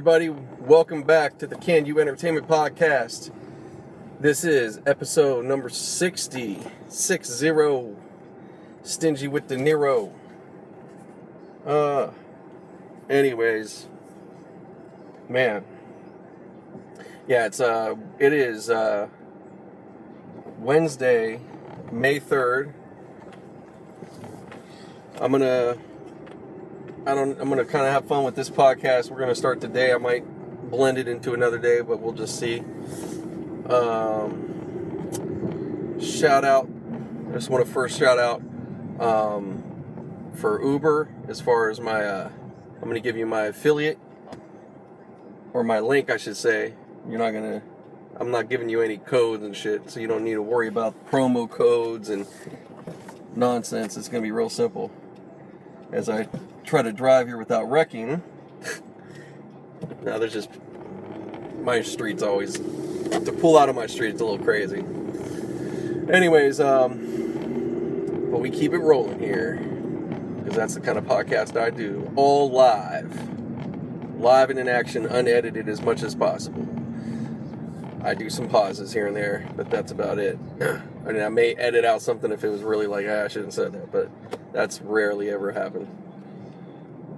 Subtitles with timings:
[0.00, 3.30] Everybody, welcome back to the Kanu Entertainment Podcast.
[4.18, 7.96] This is episode number 60, 60,
[8.82, 10.10] Stingy with De Niro.
[11.66, 12.12] Uh,
[13.10, 13.88] anyways,
[15.28, 15.66] man,
[17.28, 19.06] yeah, it's, uh, it is, uh,
[20.60, 21.38] Wednesday,
[21.92, 22.72] May 3rd.
[25.20, 25.76] I'm gonna
[27.06, 27.40] I don't.
[27.40, 29.10] I'm gonna kind of have fun with this podcast.
[29.10, 29.94] We're gonna start today.
[29.94, 30.22] I might
[30.70, 32.58] blend it into another day, but we'll just see.
[33.70, 34.36] Um,
[35.98, 36.68] shout out.
[37.30, 38.42] I just want to first shout out
[39.00, 39.62] um,
[40.34, 42.04] for Uber as far as my.
[42.04, 42.28] Uh,
[42.82, 43.98] I'm gonna give you my affiliate
[45.54, 46.74] or my link, I should say.
[47.08, 47.62] You're not gonna.
[48.16, 51.08] I'm not giving you any codes and shit, so you don't need to worry about
[51.10, 52.26] promo codes and
[53.34, 53.96] nonsense.
[53.96, 54.90] It's gonna be real simple.
[55.92, 56.28] As I
[56.70, 58.22] try to drive here without wrecking.
[60.02, 60.50] now there's just
[61.62, 64.10] my street's always to pull out of my street.
[64.10, 64.84] It's a little crazy.
[66.12, 69.56] Anyways, um, but we keep it rolling here
[70.38, 75.68] because that's the kind of podcast I do, all live, live and in action, unedited
[75.68, 76.68] as much as possible.
[78.04, 80.38] I do some pauses here and there, but that's about it.
[80.60, 83.46] I mean, I may edit out something if it was really like, ah, I shouldn't
[83.46, 84.08] have said that, but
[84.52, 85.88] that's rarely ever happened.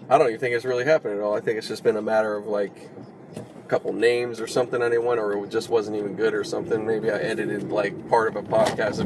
[0.08, 1.34] I don't even think it's really happened at all.
[1.34, 2.90] I think it's just been a matter of like
[3.36, 6.44] a couple names or something I didn't want, or it just wasn't even good or
[6.44, 6.86] something.
[6.86, 9.00] Maybe I edited like part of a podcast.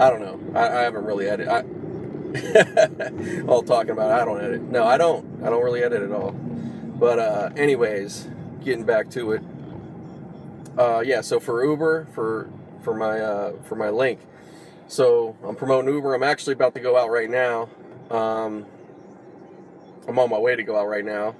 [0.00, 0.58] I don't know.
[0.58, 1.48] I, I haven't really edited.
[1.48, 1.64] I,
[3.48, 4.62] all talking about I don't edit.
[4.62, 5.42] No, I don't.
[5.42, 6.32] I don't really edit at all.
[6.32, 8.28] But uh, anyways,
[8.62, 9.42] getting back to it.
[10.78, 11.22] Uh, yeah.
[11.22, 12.50] So for Uber, for
[12.82, 14.20] for my uh, for my link.
[14.88, 16.14] So I'm promoting Uber.
[16.14, 17.68] I'm actually about to go out right now.
[18.10, 18.66] Um,
[20.08, 21.34] I'm on my way to go out right now,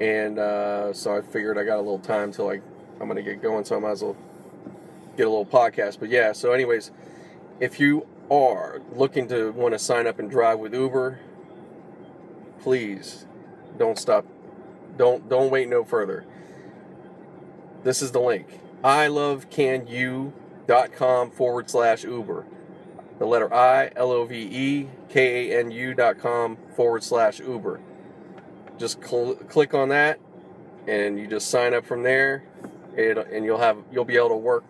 [0.00, 2.62] and uh, so I figured I got a little time till like
[3.00, 4.16] I'm gonna get going, so I might as well
[5.16, 5.98] get a little podcast.
[6.00, 6.90] But yeah, so anyways,
[7.60, 11.20] if you are looking to want to sign up and drive with Uber,
[12.60, 13.26] please
[13.78, 14.24] don't stop.
[14.96, 16.24] Don't don't wait no further.
[17.84, 18.60] This is the link.
[18.84, 22.46] I love canu.com forward slash Uber
[23.22, 27.38] the letter I, L O V E, K A N U dot com forward slash
[27.38, 27.80] Uber.
[28.78, 30.18] Just cl- click on that
[30.88, 32.42] and you just sign up from there.
[32.96, 34.64] And, and you'll have you'll be able to work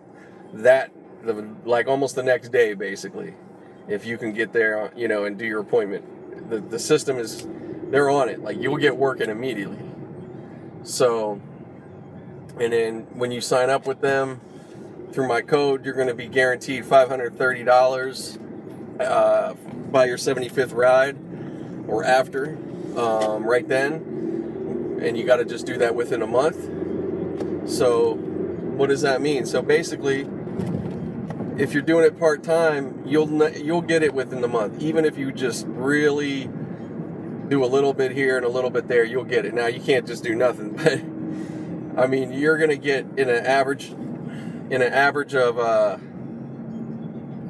[0.53, 0.91] that
[1.23, 3.33] the, like almost the next day basically
[3.87, 6.05] if you can get there uh, you know and do your appointment.
[6.51, 7.47] The, the system is
[7.89, 8.43] they're on it.
[8.43, 9.79] Like you'll get working immediately.
[10.83, 11.41] So
[12.59, 14.41] and then when you sign up with them
[15.13, 19.53] through my code, you're going to be guaranteed $530 uh,
[19.91, 21.17] by your 75th ride
[21.87, 22.57] or after,
[22.97, 24.99] um, right then.
[25.01, 27.69] And you got to just do that within a month.
[27.69, 29.45] So, what does that mean?
[29.45, 30.27] So basically,
[31.57, 34.81] if you're doing it part time, you'll you'll get it within the month.
[34.81, 36.49] Even if you just really
[37.47, 39.53] do a little bit here and a little bit there, you'll get it.
[39.53, 40.71] Now you can't just do nothing,
[41.95, 43.93] but I mean, you're gonna get in an average
[44.73, 45.99] in an average of, uh,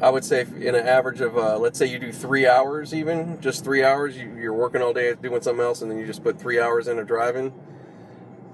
[0.02, 3.40] I would say in an average of, uh, let's say you do three hours, even
[3.40, 6.22] just three hours, you, you're working all day doing something else, and then you just
[6.22, 7.54] put three hours into driving.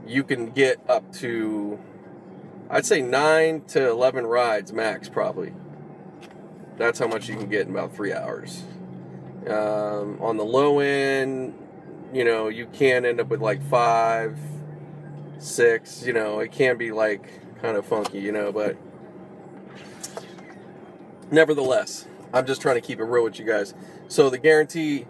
[0.06, 1.80] You can get up to,
[2.70, 5.52] I'd say nine to eleven rides max, probably.
[6.78, 8.62] That's how much you can get in about three hours.
[9.48, 11.56] Um, on the low end,
[12.14, 14.38] you know, you can end up with like five,
[15.40, 16.06] six.
[16.06, 17.28] You know, it can be like
[17.62, 18.78] kind of funky, you know, but
[21.32, 23.74] nevertheless, I'm just trying to keep it real with you guys.
[24.08, 25.06] So the guarantee,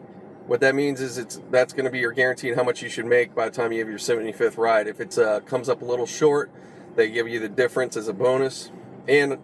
[0.47, 2.89] what that means is it's that's going to be your guarantee and how much you
[2.89, 4.87] should make by the time you have your 75th ride.
[4.87, 6.51] If it uh, comes up a little short,
[6.95, 8.71] they give you the difference as a bonus,
[9.07, 9.37] and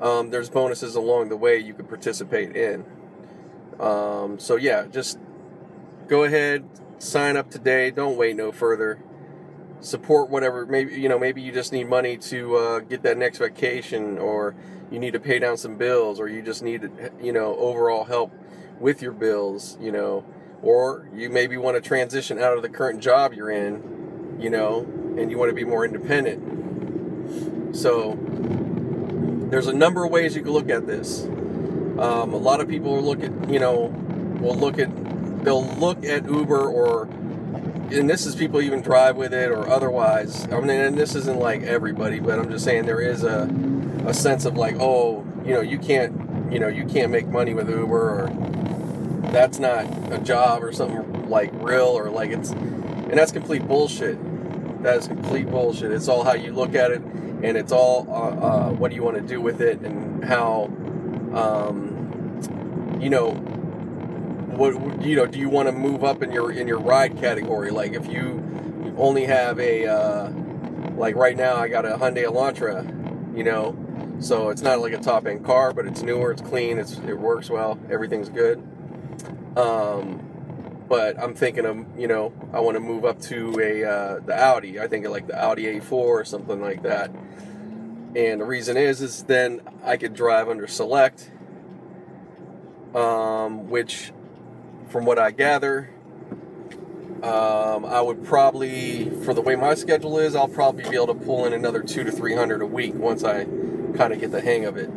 [0.00, 2.84] um, there's bonuses along the way you could participate in.
[3.78, 5.18] Um, so yeah, just
[6.08, 6.64] go ahead,
[6.98, 7.90] sign up today.
[7.90, 8.98] Don't wait no further
[9.80, 13.38] support whatever maybe you know maybe you just need money to uh, get that next
[13.38, 14.54] vacation or
[14.90, 16.90] you need to pay down some bills or you just need
[17.20, 18.32] you know overall help
[18.78, 20.24] with your bills you know.
[20.62, 24.80] Or you maybe want to transition out of the current job you're in you know
[25.18, 27.74] and you want to be more independent.
[27.74, 28.18] So
[29.50, 31.24] there's a number of ways you can look at this.
[31.24, 33.86] Um, a lot of people look at you know
[34.40, 34.90] will look at
[35.44, 37.08] they'll look at uber or
[37.92, 40.46] and this is people even drive with it or otherwise.
[40.52, 43.48] I mean, and this isn't like everybody, but I'm just saying there is a
[44.06, 47.54] a sense of like, oh, you know, you can't, you know, you can't make money
[47.54, 53.12] with Uber or that's not a job or something like real or like it's, and
[53.12, 54.18] that's complete bullshit.
[54.82, 55.92] That is complete bullshit.
[55.92, 59.02] It's all how you look at it, and it's all uh, uh, what do you
[59.02, 60.64] want to do with it, and how,
[61.34, 63.32] um, you know,
[64.60, 65.26] what you know.
[65.26, 67.70] Do you want to move up in your in your ride category?
[67.70, 70.30] Like if you only have a uh,
[70.96, 73.74] like right now, I got a Hyundai Elantra, you know,
[74.20, 77.18] so it's not like a top end car, but it's newer, it's clean, it's it
[77.18, 78.58] works well, everything's good.
[79.56, 80.26] Um,
[80.88, 84.38] but I'm thinking of you know I want to move up to a uh, the
[84.38, 84.78] Audi.
[84.78, 87.10] I think like the Audi A4 or something like that.
[88.14, 91.30] And the reason is is then I could drive under Select,
[92.92, 94.12] um, which,
[94.90, 95.88] from what I gather,
[97.22, 101.14] um, I would probably, for the way my schedule is, I'll probably be able to
[101.14, 104.40] pull in another two to three hundred a week once I kind of get the
[104.40, 104.88] hang of it.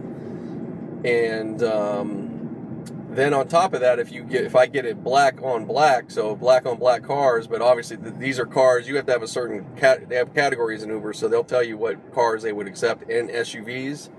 [1.06, 5.42] And um, then on top of that, if you get, if I get it black
[5.42, 9.06] on black, so black on black cars, but obviously th- these are cars you have
[9.08, 12.14] to have a certain cat, they have categories in Uber, so they'll tell you what
[12.14, 14.10] cars they would accept in SUVs.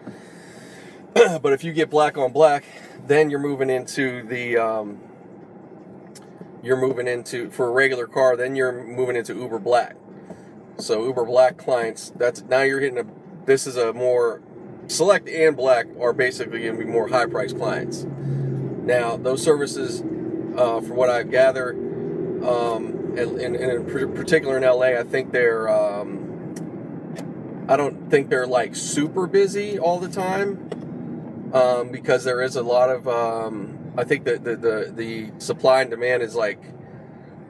[1.14, 2.64] but if you get black on black,
[3.06, 5.00] then you're moving into the um,
[6.64, 9.96] you're moving into for a regular car, then you're moving into Uber Black.
[10.78, 13.06] So Uber Black clients, that's now you're hitting a.
[13.46, 14.40] This is a more
[14.86, 18.04] select and black are basically going to be more high price clients.
[18.04, 24.98] Now those services, uh, from what I gather, um, and, and, in particular in LA,
[24.98, 25.68] I think they're.
[25.68, 26.22] Um,
[27.66, 32.62] I don't think they're like super busy all the time um, because there is a
[32.62, 36.60] lot of um, I think that the, the, the supply and demand is like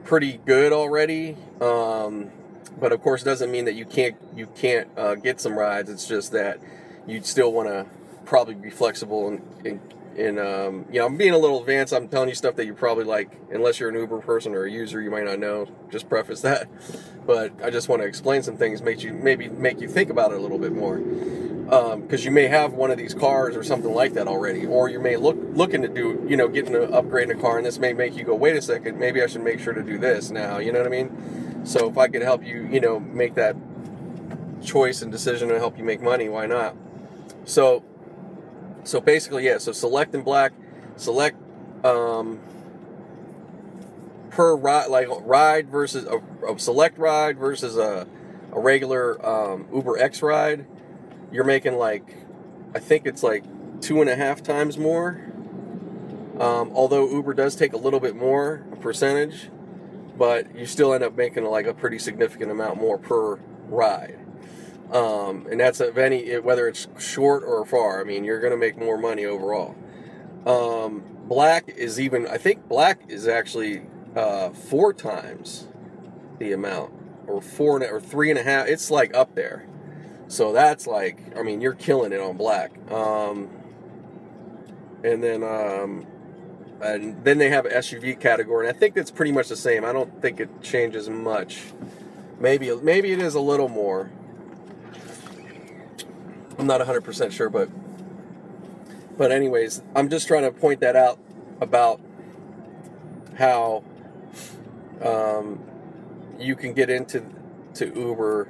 [0.03, 1.37] pretty good already.
[1.59, 2.31] Um,
[2.79, 5.89] but of course, doesn't mean that you can't you can't uh, get some rides.
[5.89, 6.59] It's just that
[7.07, 7.85] you'd still want to
[8.25, 9.79] probably be flexible and, and,
[10.17, 11.93] and um, you know, I'm being a little advanced.
[11.93, 14.71] I'm telling you stuff that you probably like, unless you're an Uber person or a
[14.71, 15.67] user, you might not know.
[15.89, 16.67] Just preface that.
[17.25, 20.31] But I just want to explain some things, make you maybe make you think about
[20.31, 20.99] it a little bit more
[21.65, 24.87] because um, you may have one of these cars or something like that already, or
[24.87, 27.65] you may look looking to do, you know, getting to upgrade in a car, and
[27.65, 29.97] this may make you go, wait a second, maybe I should make sure to do
[29.97, 30.59] this now.
[30.59, 31.65] You know what I mean?
[31.65, 33.55] So if I could help you, you know, make that
[34.63, 36.75] choice and decision to help you make money, why not?
[37.45, 37.83] So,
[38.83, 39.57] so basically, yeah.
[39.57, 40.53] So select in black,
[40.97, 41.35] select
[41.83, 42.39] um,
[44.29, 48.05] per ride, like ride versus a, a select ride versus a,
[48.51, 50.67] a regular um, Uber X ride
[51.35, 52.15] you're making like,
[52.73, 53.43] I think it's like
[53.81, 55.21] two and a half times more.
[56.39, 59.49] Um, although Uber does take a little bit more percentage,
[60.17, 63.35] but you still end up making like a pretty significant amount more per
[63.67, 64.17] ride.
[64.93, 67.99] Um, and that's of any whether it's short or far.
[67.99, 69.75] I mean, you're going to make more money overall.
[70.45, 72.27] Um, black is even.
[72.27, 73.81] I think black is actually
[74.15, 75.67] uh, four times
[76.39, 76.93] the amount,
[77.27, 78.67] or four or three and a half.
[78.67, 79.67] It's like up there.
[80.27, 82.71] So that's like, I mean, you're killing it on black.
[82.91, 83.49] Um,
[85.03, 86.05] and then, um,
[86.81, 89.85] and then they have an SUV category, and I think that's pretty much the same.
[89.85, 91.61] I don't think it changes much.
[92.39, 94.11] Maybe, maybe it is a little more.
[96.57, 97.69] I'm not 100% sure, but,
[99.17, 101.19] but anyways, I'm just trying to point that out
[101.61, 102.01] about
[103.37, 103.83] how
[105.03, 105.63] um,
[106.39, 107.23] you can get into
[107.75, 108.47] to Uber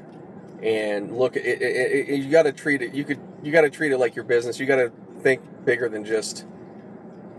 [0.65, 3.69] and look it, it, it, you got to treat it you could you got to
[3.69, 4.59] treat it like your business.
[4.59, 4.91] You got to
[5.21, 6.45] think bigger than just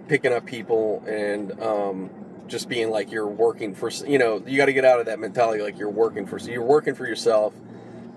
[0.07, 2.11] picking up people and um,
[2.47, 5.19] just being like you're working for you know you got to get out of that
[5.19, 7.55] mentality like you're working for so you're working for yourself.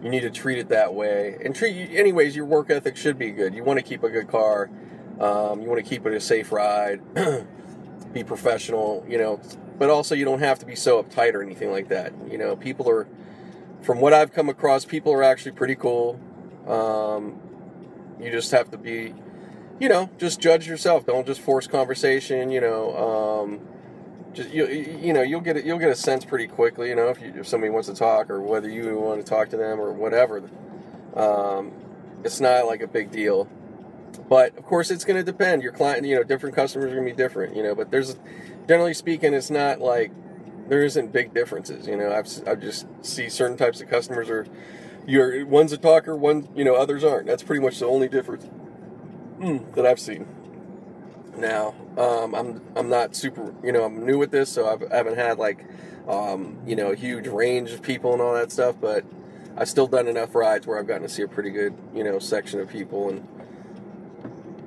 [0.04, 3.32] You need to treat it that way and treat anyways your work ethic should be
[3.32, 3.56] good.
[3.56, 4.70] You want to keep a good car
[5.20, 7.01] um, you want to keep it a safe ride
[8.13, 9.42] be professional you know
[9.80, 12.13] but also you don't have to be so uptight or anything like that.
[12.30, 13.08] You know people are
[13.81, 16.19] from what I've come across, people are actually pretty cool.
[16.67, 17.39] Um,
[18.19, 19.13] you just have to be,
[19.79, 21.05] you know, just judge yourself.
[21.05, 22.51] Don't just force conversation.
[22.51, 23.59] You know, um,
[24.33, 25.65] just you, you know, you'll get it.
[25.65, 26.89] You'll get a sense pretty quickly.
[26.89, 29.50] You know, if you, if somebody wants to talk or whether you want to talk
[29.50, 30.43] to them or whatever.
[31.15, 31.71] Um,
[32.24, 33.48] it's not like a big deal.
[34.27, 35.63] But of course, it's going to depend.
[35.63, 37.55] Your client, you know, different customers are going to be different.
[37.55, 38.17] You know, but there's
[38.67, 40.12] generally speaking, it's not like
[40.69, 41.88] there isn't big differences.
[41.88, 44.45] You know, I've I just see certain types of customers are
[45.05, 47.25] you're one's a talker, one you know others aren't.
[47.25, 48.45] That's pretty much the only difference
[49.39, 50.27] mm, that I've seen.
[51.35, 54.95] Now, um, I'm I'm not super you know I'm new with this, so I've, I
[54.97, 55.65] haven't had like
[56.07, 59.03] um, you know a huge range of people and all that stuff, but
[59.57, 62.19] I've still done enough rides where I've gotten to see a pretty good you know
[62.19, 63.27] section of people and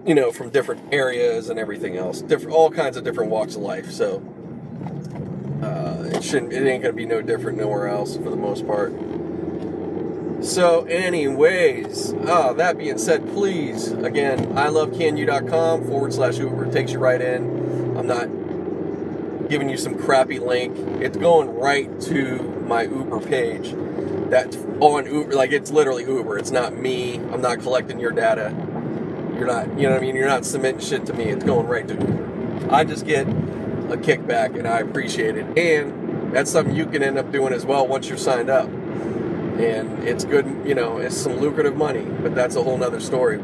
[0.05, 3.63] you know from different areas and everything else, different all kinds of different walks of
[3.63, 3.91] life.
[3.93, 4.21] So
[5.63, 6.53] uh, it shouldn't.
[6.53, 8.93] It ain't gonna be no different nowhere else for the most part.
[10.45, 16.65] So, anyways, uh, that being said, please, again, I love canu.com forward slash Uber.
[16.65, 17.97] It takes you right in.
[17.97, 18.27] I'm not
[19.49, 20.77] giving you some crappy link.
[21.01, 23.73] It's going right to my Uber page.
[24.31, 26.39] That's on Uber, like it's literally Uber.
[26.39, 27.17] It's not me.
[27.17, 28.53] I'm not collecting your data.
[29.37, 30.17] You're not, you know what I mean?
[30.17, 31.25] You're not submitting shit to me.
[31.25, 32.75] It's going right to Uber.
[32.75, 33.27] I just get
[33.93, 35.59] a kickback and I appreciate it.
[35.59, 38.69] And that's something you can end up doing as well once you're signed up
[39.59, 43.39] and it's good, you know, it's some lucrative money, but that's a whole nother story.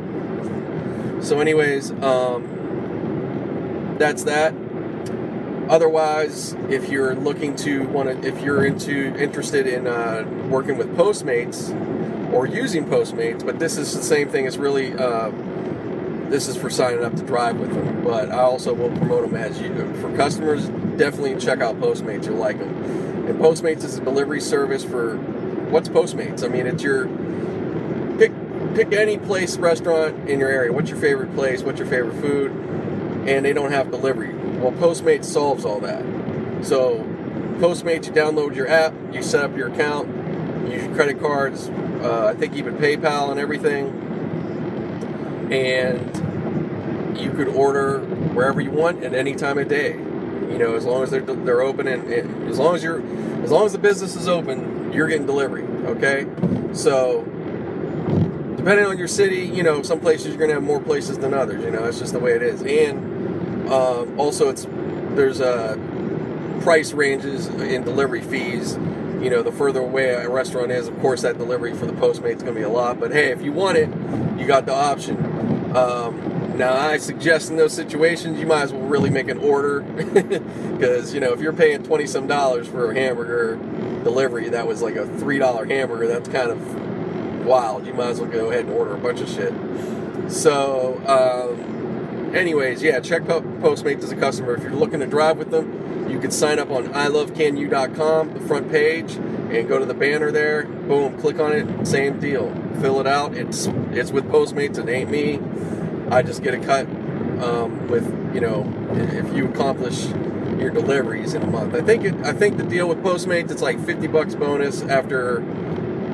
[1.20, 4.54] So, anyways, um, that's that.
[5.68, 10.96] Otherwise, if you're looking to want to, if you're into interested in uh, working with
[10.96, 11.74] Postmates
[12.32, 14.46] or using Postmates, but this is the same thing.
[14.46, 15.30] It's really uh,
[16.30, 19.36] this is for signing up to drive with them, but I also will promote them
[19.36, 20.68] as you for customers.
[20.96, 22.74] Definitely check out Postmates; you'll like them.
[23.28, 25.16] And Postmates is a delivery service for
[25.70, 26.44] what's Postmates?
[26.44, 27.08] I mean, it's your
[28.18, 28.32] pick
[28.74, 30.72] pick any place restaurant in your area.
[30.72, 31.62] What's your favorite place?
[31.62, 32.52] What's your favorite food?
[33.26, 34.34] And they don't have delivery.
[34.58, 36.02] Well, Postmates solves all that.
[36.62, 37.04] So,
[37.58, 40.08] Postmates, you download your app, you set up your account,
[40.68, 41.68] use your credit cards,
[42.02, 44.07] uh, I think even PayPal and everything,
[45.52, 49.92] and you could order wherever you want at any time of day.
[49.92, 53.02] You know, as long as they're they're open and, and as long as you're
[53.42, 55.64] as long as the business is open, you're getting delivery.
[55.86, 56.26] Okay,
[56.72, 57.22] so
[58.56, 61.62] depending on your city, you know, some places you're gonna have more places than others.
[61.62, 62.62] You know, it's just the way it is.
[62.62, 64.66] And um, also, it's
[65.14, 65.76] there's uh,
[66.60, 68.78] price ranges in delivery fees.
[69.20, 72.42] You know, the further away a restaurant is, of course, that delivery for the Postmate's
[72.42, 73.00] gonna be a lot.
[73.00, 73.88] But hey, if you want it,
[74.38, 75.16] you got the option.
[75.76, 79.80] Um, now, I suggest in those situations, you might as well really make an order
[79.82, 83.56] because you know if you're paying twenty some dollars for a hamburger
[84.02, 87.86] delivery that was like a three dollar hamburger, that's kind of wild.
[87.86, 89.52] You might as well go ahead and order a bunch of shit.
[90.30, 94.54] So, um, anyways, yeah, check Postmates as a customer.
[94.54, 98.70] If you're looking to drive with them, you can sign up on ilovecanu.com, the front
[98.70, 100.64] page, and go to the banner there.
[100.64, 101.86] Boom, click on it.
[101.86, 102.52] Same deal.
[102.80, 103.34] Fill it out.
[103.34, 104.78] It's it's with Postmates.
[104.78, 105.40] It ain't me.
[106.10, 106.86] I just get a cut
[107.42, 110.06] um, with you know if you accomplish
[110.58, 111.74] your deliveries in a month.
[111.74, 115.38] I think it, I think the deal with Postmates it's like 50 bucks bonus after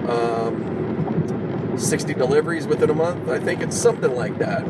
[0.09, 3.29] um, 60 deliveries within a month.
[3.29, 4.65] I think it's something like that.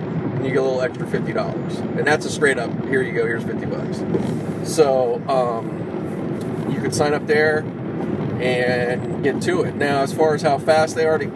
[0.45, 2.71] You get a little extra fifty dollars, and that's a straight up.
[2.87, 3.27] Here you go.
[3.27, 4.71] Here's 50 bucks.
[4.71, 7.61] So um, you can sign up there
[8.41, 9.75] and get to it.
[9.75, 11.27] Now, as far as how fast they are to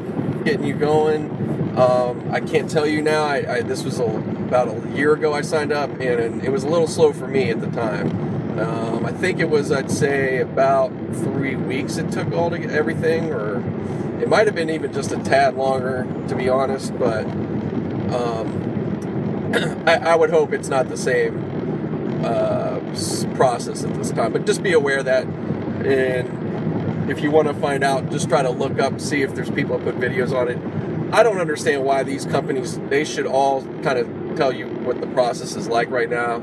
[0.44, 1.30] getting you going,
[1.78, 3.24] um, I can't tell you now.
[3.24, 6.50] I, I this was a, about a year ago I signed up, and, and, it
[6.50, 8.58] was a little slow for me at the time.
[8.58, 12.70] Um, I think it was, I'd say, about three weeks it took all to get
[12.70, 13.58] everything, or
[14.20, 16.98] it might have been even just a tad longer, to be honest.
[16.98, 18.67] But um,
[19.86, 22.80] I, I, would hope it's not the same uh,
[23.34, 24.32] process at this time.
[24.32, 28.50] But just be aware that, and if you want to find out, just try to
[28.50, 30.58] look up, see if there's people that put videos on it.
[31.14, 35.06] I don't understand why these companies, they should all kind of tell you what the
[35.08, 36.42] process is like right now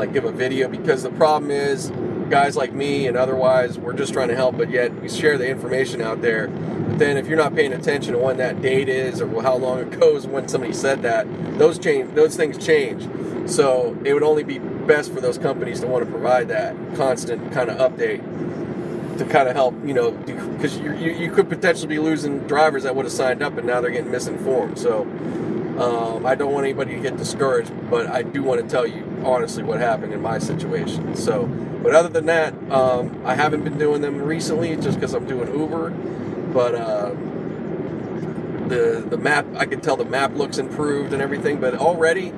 [0.00, 1.90] like give a video because the problem is
[2.30, 5.48] guys like me and otherwise we're just trying to help but yet we share the
[5.48, 6.48] information out there.
[6.48, 9.80] But then if you're not paying attention to when that date is or how long
[9.80, 11.26] it goes when somebody said that
[11.58, 13.08] those change those things change.
[13.50, 17.52] So it would only be best for those companies to want to provide that constant
[17.52, 18.22] kind of update
[19.18, 22.84] to kind of help you know because you, you, you could potentially be losing drivers
[22.84, 24.78] that would have signed up and now they're getting misinformed.
[24.78, 25.02] So
[25.80, 29.09] um, I don't want anybody to get discouraged, but I do want to tell you
[29.24, 31.16] honestly what happened in my situation.
[31.16, 31.46] So,
[31.82, 35.52] but other than that, um, I haven't been doing them recently just because I'm doing
[35.58, 35.90] Uber.
[36.52, 37.10] But uh,
[38.68, 41.60] the the map, I can tell the map looks improved and everything.
[41.60, 42.30] But already,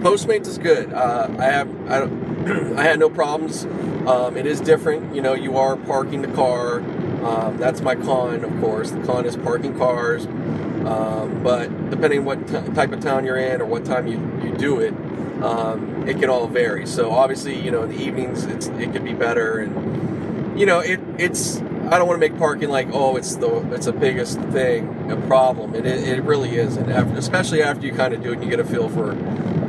[0.00, 0.92] Postmates is good.
[0.92, 2.02] Uh, I have I,
[2.76, 3.64] I had no problems.
[4.06, 5.34] Um, it is different, you know.
[5.34, 6.78] You are parking the car.
[7.24, 8.90] Um, that's my con, of course.
[8.92, 10.26] The con is parking cars.
[10.26, 14.56] Um, but depending what t- type of town you're in or what time you, you
[14.56, 14.94] do it,
[15.42, 16.86] um, it can all vary.
[16.86, 20.80] So obviously, you know, in the evenings it's, it could be better, and you know,
[20.80, 21.60] it it's.
[21.90, 25.16] I don't want to make parking like oh it's the it's the biggest thing a
[25.26, 25.74] problem.
[25.74, 28.50] It it really is, and After, especially after you kind of do it, and you
[28.50, 29.16] get a feel for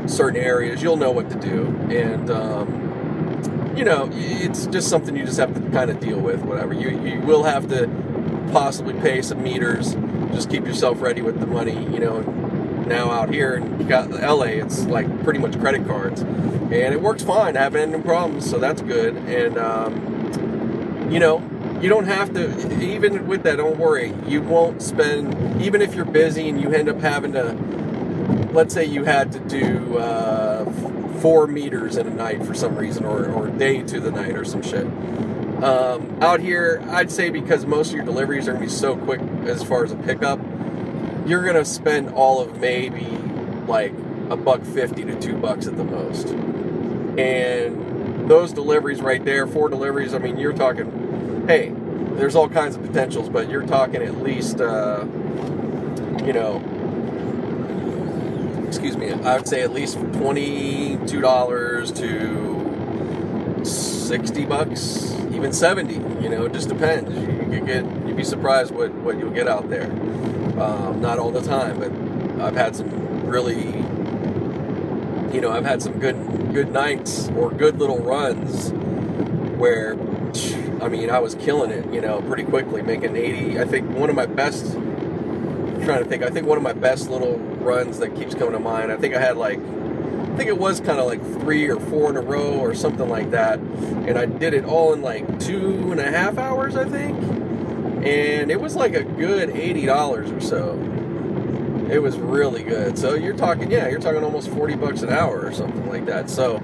[0.07, 5.25] certain areas, you'll know what to do, and um, you know, it's just something you
[5.25, 6.41] just have to kind of deal with.
[6.41, 7.87] Whatever you you will have to
[8.51, 9.95] possibly pay some meters.
[10.33, 11.73] Just keep yourself ready with the money.
[11.93, 12.21] You know,
[12.87, 17.57] now out here in LA, it's like pretty much credit cards, and it works fine.
[17.57, 19.15] I haven't had any problems, so that's good.
[19.15, 21.39] And um, you know,
[21.81, 26.05] you don't have to even with that don't worry you won't spend even if you're
[26.05, 27.53] busy and you end up having to
[28.51, 30.63] let's say you had to do uh,
[31.21, 34.45] four meters in a night for some reason or, or day to the night or
[34.45, 34.85] some shit
[35.63, 38.95] um, out here i'd say because most of your deliveries are going to be so
[38.97, 40.39] quick as far as a pickup
[41.25, 43.05] you're going to spend all of maybe
[43.67, 43.93] like
[44.29, 46.27] a buck 50 to two bucks at the most.
[47.17, 51.73] And those deliveries right there four deliveries i mean you're talking hey
[52.13, 55.03] there's all kinds of potentials but you're talking at least uh,
[56.23, 56.61] you know
[58.67, 66.45] excuse me i would say at least $22 to 60 bucks even 70 you know
[66.45, 67.13] it just depends.
[67.15, 69.91] You could get you'd be surprised what what you'll get out there.
[70.61, 71.91] Um, not all the time but
[72.41, 73.65] i've had some really
[75.33, 76.15] you know i've had some good
[76.53, 78.71] good nights or good little runs
[79.57, 79.93] where
[80.83, 84.09] i mean i was killing it you know pretty quickly making 80 i think one
[84.09, 87.99] of my best I'm trying to think i think one of my best little runs
[87.99, 89.59] that keeps coming to mind i think i had like
[90.41, 93.29] think it was kind of like three or four in a row or something like
[93.29, 93.59] that.
[93.59, 97.15] And I did it all in like two and a half hours, I think.
[98.03, 100.79] And it was like a good $80 or so.
[101.91, 102.97] It was really good.
[102.97, 106.27] So you're talking, yeah, you're talking almost 40 bucks an hour or something like that.
[106.27, 106.55] So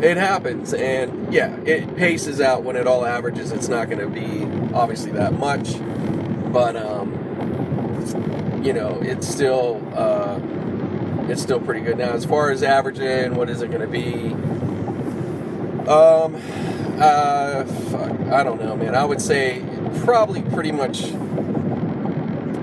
[0.00, 0.72] it happens.
[0.72, 3.52] And yeah, it paces out when it all averages.
[3.52, 5.78] It's not going to be obviously that much.
[6.54, 7.12] But, um,
[8.64, 10.40] you know, it's still, uh,
[11.28, 11.98] it's still pretty good.
[11.98, 14.32] Now, as far as averaging, what is it going to be?
[15.88, 16.34] Um,
[17.00, 18.94] uh, fuck, I don't know, man.
[18.94, 19.62] I would say
[20.04, 21.04] probably pretty much.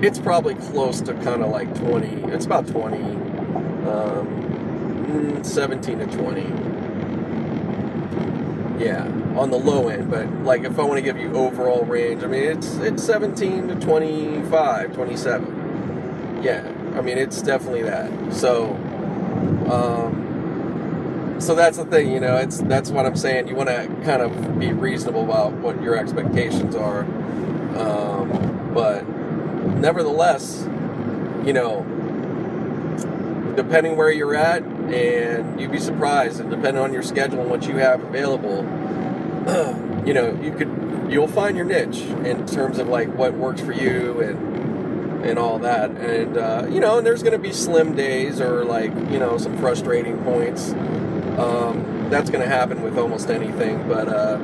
[0.02, 2.32] It's probably close to kind of like 20.
[2.32, 2.96] It's about 20,
[3.88, 6.42] um, 17 to 20.
[8.84, 9.04] Yeah,
[9.36, 12.26] on the low end, but like if I want to give you overall range, I
[12.26, 16.40] mean it's it's 17 to 25, 27.
[16.42, 16.60] Yeah,
[16.96, 18.32] I mean, it's definitely that.
[18.32, 18.72] So,
[19.70, 22.36] um, so that's the thing, you know.
[22.36, 23.48] It's that's what I'm saying.
[23.48, 27.00] You want to kind of be reasonable about what your expectations are,
[27.76, 29.06] um, but
[29.76, 30.62] nevertheless,
[31.44, 31.84] you know,
[33.56, 37.68] depending where you're at, and you'd be surprised, and depending on your schedule and what
[37.68, 38.62] you have available,
[40.06, 40.70] you know, you could
[41.10, 44.55] you'll find your niche in terms of like what works for you and
[45.22, 45.90] and all that.
[45.90, 49.38] And, uh, you know, and there's going to be slim days or like, you know,
[49.38, 50.72] some frustrating points.
[51.38, 53.86] Um, that's going to happen with almost anything.
[53.88, 54.38] But, uh,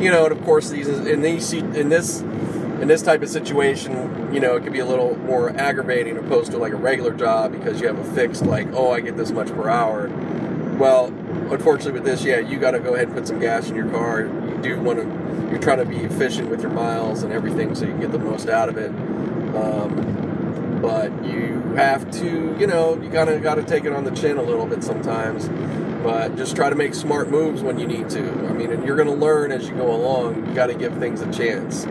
[0.00, 4.32] you know, and of course, these in these in this in this type of situation,
[4.34, 7.52] you know, it could be a little more aggravating opposed to like a regular job
[7.52, 10.08] because you have a fixed like, oh, I get this much per hour.
[10.76, 11.06] Well,
[11.50, 13.88] unfortunately, with this, yeah, you got to go ahead and put some gas in your
[13.90, 14.22] car.
[14.22, 17.84] You do want to, you're trying to be efficient with your miles and everything so
[17.84, 18.90] you can get the most out of it.
[19.56, 24.04] Um, but you have to, you know, you kind of got to take it on
[24.04, 25.48] the chin a little bit sometimes.
[26.02, 28.20] But just try to make smart moves when you need to.
[28.20, 30.46] I mean, and you're going to learn as you go along.
[30.46, 31.86] You got to give things a chance.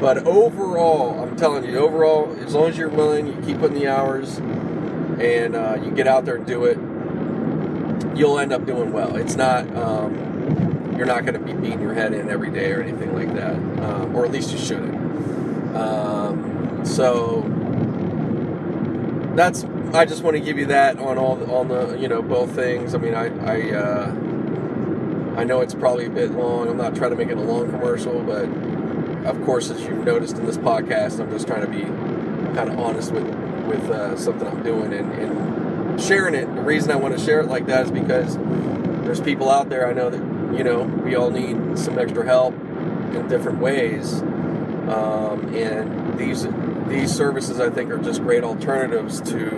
[0.00, 3.88] But overall, I'm telling you, overall, as long as you're willing, you keep putting the
[3.88, 6.78] hours, and uh, you get out there and do it,
[8.16, 9.16] you'll end up doing well.
[9.16, 12.80] It's not, um, you're not going to be beating your head in every day or
[12.80, 14.94] anything like that, um, or at least you shouldn't.
[15.76, 16.47] Um,
[16.88, 17.42] so
[19.36, 22.54] that's I just want to give you that on all on the you know both
[22.54, 22.94] things.
[22.94, 24.06] I mean I I uh,
[25.38, 26.68] I know it's probably a bit long.
[26.68, 28.48] I'm not trying to make it a long commercial, but
[29.24, 31.82] of course, as you've noticed in this podcast, I'm just trying to be
[32.56, 33.26] kind of honest with
[33.66, 36.52] with uh, something I'm doing and, and sharing it.
[36.54, 38.36] The reason I want to share it like that is because
[39.04, 42.54] there's people out there I know that you know we all need some extra help
[42.54, 44.22] in different ways,
[44.88, 46.44] um, and these
[46.88, 49.48] these services I think are just great alternatives to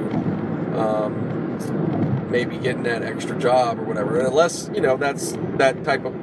[0.79, 4.19] um, maybe getting that extra job or whatever.
[4.19, 6.15] And unless you know that's that type of,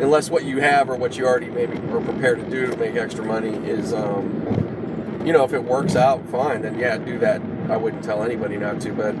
[0.00, 2.96] unless what you have or what you already maybe are prepared to do to make
[2.96, 7.40] extra money is, um, you know, if it works out fine, then yeah, do that.
[7.68, 9.14] I wouldn't tell anybody not to, but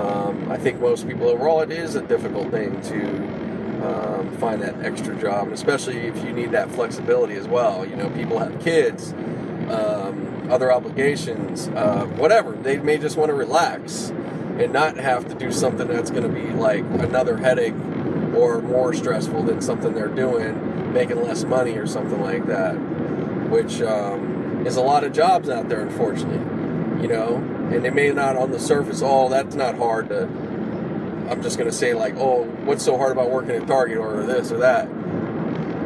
[0.00, 3.52] um, I think most people overall it is a difficult thing to.
[3.82, 7.84] Um, find that extra job, especially if you need that flexibility as well.
[7.84, 9.12] You know, people have kids,
[9.70, 12.52] um, other obligations, uh, whatever.
[12.52, 14.10] They may just want to relax
[14.58, 17.74] and not have to do something that's going to be like another headache
[18.34, 22.74] or more stressful than something they're doing, making less money or something like that,
[23.50, 26.38] which um, is a lot of jobs out there, unfortunately.
[27.02, 27.36] You know,
[27.72, 30.22] and they may not on the surface, oh, that's not hard to.
[31.30, 34.22] I'm just going to say, like, oh, what's so hard about working at Target or
[34.24, 34.88] this or that?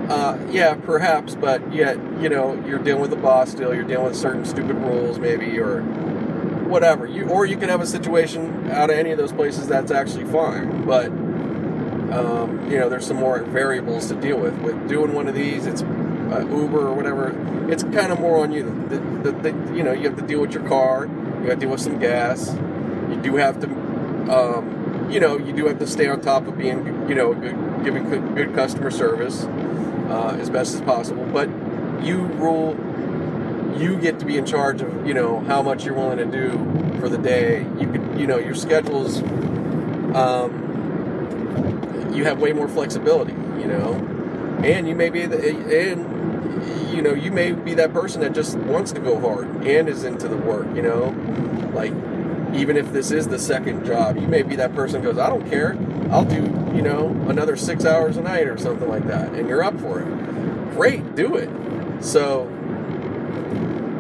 [0.09, 3.75] Uh, yeah, perhaps, but yet, you know, you're dealing with a boss still.
[3.75, 7.07] You're dealing with certain stupid rules, maybe, or whatever.
[7.07, 10.27] You or you can have a situation out of any of those places that's actually
[10.27, 11.07] fine, but
[12.13, 14.57] um, you know, there's some more variables to deal with.
[14.59, 17.35] With doing one of these, it's uh, Uber or whatever.
[17.69, 18.63] It's kind of more on you.
[18.89, 21.07] The, the, the, you know, you have to deal with your car.
[21.07, 22.55] You got to deal with some gas.
[22.55, 23.69] You do have to,
[24.33, 27.85] um, you know, you do have to stay on top of being, you know, good,
[27.85, 29.47] giving good customer service
[30.09, 31.25] uh, as best as possible.
[31.27, 31.49] But
[32.03, 32.77] you rule.
[33.79, 36.99] You get to be in charge of, you know, how much you're willing to do
[36.99, 37.59] for the day.
[37.79, 39.23] You could, you know, your schedules.
[40.17, 40.67] Um,
[42.17, 43.93] you have way more flexibility, you know,
[44.65, 48.57] and you may be the, and you know you may be that person that just
[48.57, 51.15] wants to go hard and is into the work, you know,
[51.75, 51.93] like
[52.55, 55.49] even if this is the second job, you may be that person goes, I don't
[55.49, 55.77] care,
[56.11, 56.41] I'll do
[56.77, 60.01] you know another six hours a night or something like that, and you're up for
[60.01, 60.71] it.
[60.75, 61.51] Great, do it.
[62.05, 62.53] So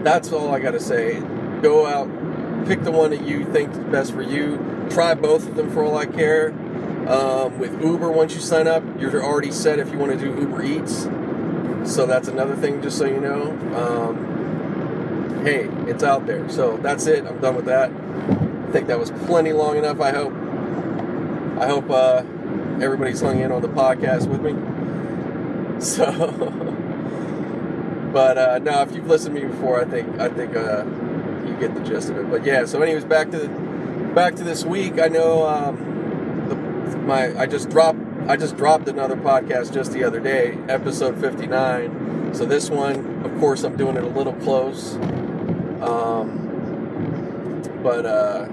[0.04, 1.20] that's all I got to say.
[1.62, 4.86] Go out, pick the one that you think is best for you.
[4.90, 6.52] Try both of them for all I care
[7.06, 10.40] um, with Uber, once you sign up, you're already set if you want to do
[10.40, 11.02] Uber Eats.
[11.84, 13.52] So that's another thing, just so you know.
[13.76, 16.48] Um, hey, it's out there.
[16.48, 17.24] So that's it.
[17.24, 17.90] I'm done with that.
[17.90, 20.00] I think that was plenty long enough.
[20.00, 20.32] I hope.
[21.58, 22.22] I hope uh,
[22.82, 24.54] everybody's hung in on the podcast with me.
[25.80, 26.06] So,
[28.12, 30.84] but uh, no, if you've listened to me before, I think I think uh,
[31.46, 32.30] you get the gist of it.
[32.30, 32.64] But yeah.
[32.64, 33.48] So, anyways, back to
[34.14, 34.98] back to this week.
[34.98, 35.46] I know.
[35.46, 41.20] Um, my I just dropped I just dropped another podcast just the other day, episode
[41.20, 42.34] 59.
[42.34, 44.96] So this one, of course, I'm doing it a little close.
[45.80, 48.48] Um, but uh,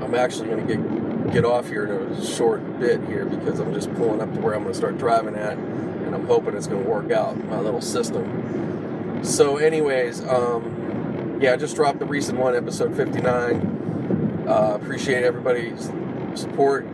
[0.00, 0.97] I'm actually going to get
[1.32, 4.54] get off here in a short bit here because I'm just pulling up to where
[4.54, 7.60] I'm going to start driving at, and I'm hoping it's going to work out my
[7.60, 9.20] little system.
[9.24, 14.46] So, anyways, um, yeah, I just dropped the recent one, episode 59.
[14.46, 15.90] Uh, appreciate everybody's
[16.34, 16.86] support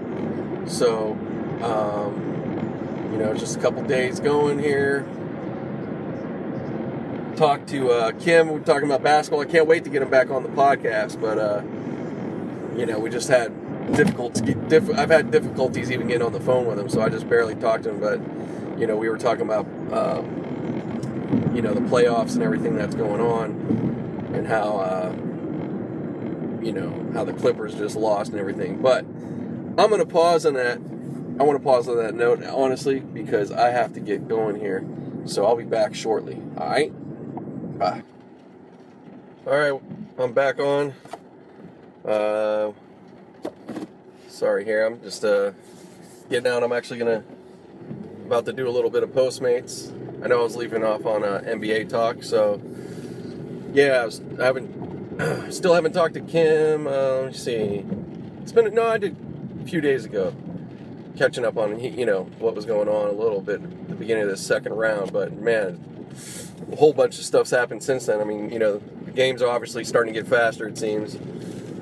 [0.67, 1.13] so,
[1.63, 5.07] um, you know, just a couple days going here.
[7.37, 8.49] Talked to uh, Kim.
[8.49, 9.41] We're talking about basketball.
[9.41, 11.63] I can't wait to get him back on the podcast, but uh,
[12.79, 13.53] you know, we just had
[13.93, 14.55] difficulty.
[14.69, 17.55] Diff- I've had difficulties even getting on the phone with him, so I just barely
[17.55, 18.01] talked to him.
[18.01, 18.21] But
[18.79, 23.21] you know, we were talking about um, you know the playoffs and everything that's going
[23.21, 23.51] on,
[24.35, 25.13] and how uh,
[26.65, 28.81] you know how the Clippers just lost and everything.
[28.81, 29.05] But
[29.77, 30.79] I'm to pause on that.
[31.39, 34.87] I want to pause on that note, honestly, because I have to get going here.
[35.25, 36.41] So I'll be back shortly.
[36.57, 37.79] All right?
[37.79, 38.03] Bye.
[39.47, 39.83] All right,
[40.19, 40.95] I'm back on.
[42.05, 42.73] Uh,
[44.35, 44.85] sorry here.
[44.85, 45.53] I'm just uh,
[46.29, 46.63] getting out.
[46.63, 47.23] I'm actually to
[48.27, 49.93] about to do a little bit of Postmates.
[50.23, 52.61] I know I was leaving off on uh, NBA talk, so
[53.73, 56.87] yeah, I, was, I haven't, still haven't talked to Kim.
[56.87, 57.85] Uh, let me see.
[58.43, 59.17] It's been no, I did
[59.63, 60.35] a few days ago,
[61.17, 64.25] catching up on you know what was going on a little bit at the beginning
[64.25, 65.13] of this second round.
[65.13, 65.81] But man,
[66.73, 68.21] a whole bunch of stuff's happened since then.
[68.21, 70.67] I mean, you know, the games are obviously starting to get faster.
[70.67, 71.19] It seems.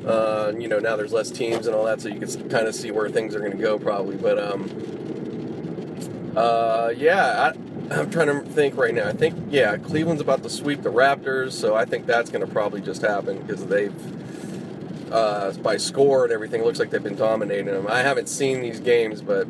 [0.06, 2.74] Uh, you know, now there's less teams and all that, so you can kind of
[2.74, 4.16] see where things are going to go probably.
[4.16, 9.08] But um, uh, yeah, I, I'm trying to think right now.
[9.08, 12.52] I think yeah, Cleveland's about to sweep the Raptors, so I think that's going to
[12.52, 16.62] probably just happen because they've uh, by score and everything.
[16.64, 17.86] Looks like they've been dominating them.
[17.88, 19.46] I haven't seen these games, but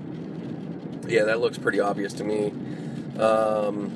[1.06, 2.52] yeah, that looks pretty obvious to me.
[3.18, 3.90] Um,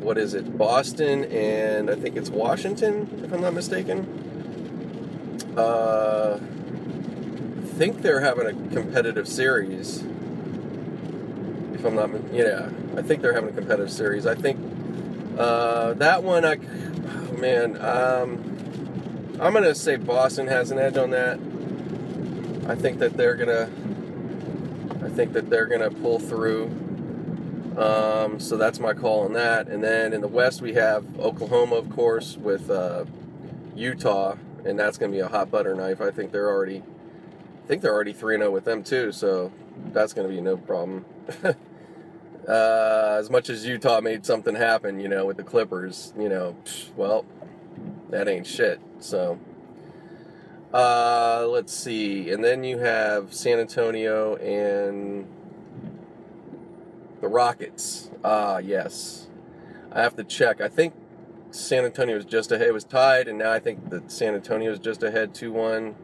[0.00, 0.56] what is it?
[0.56, 4.29] Boston and I think it's Washington, if I'm not mistaken.
[5.56, 10.02] Uh, I think they're having a competitive series.
[11.74, 14.26] If I'm not, yeah, I think they're having a competitive series.
[14.26, 14.58] I think
[15.38, 21.10] uh, that one, I, oh man, um, I'm to say Boston has an edge on
[21.10, 21.38] that.
[22.68, 23.70] I think that they're to
[25.02, 26.66] I think that they're to pull through.
[27.76, 29.68] Um, so that's my call on that.
[29.68, 33.06] And then in the West, we have Oklahoma, of course, with uh,
[33.74, 36.00] Utah, and that's going to be a hot butter knife.
[36.00, 36.82] I think they're already,
[37.64, 39.12] I think they're already three zero with them too.
[39.12, 39.52] So
[39.92, 41.04] that's going to be no problem.
[42.48, 46.56] uh, as much as Utah made something happen, you know, with the Clippers, you know,
[46.96, 47.24] well,
[48.10, 48.80] that ain't shit.
[48.98, 49.38] So,
[50.72, 52.30] uh, let's see.
[52.30, 55.26] And then you have San Antonio and
[57.20, 58.10] the Rockets.
[58.24, 59.28] Ah, yes.
[59.92, 60.60] I have to check.
[60.60, 60.94] I think
[61.50, 62.68] San Antonio was just ahead.
[62.68, 65.94] It was tied, and now I think that San Antonio is just ahead 2 1,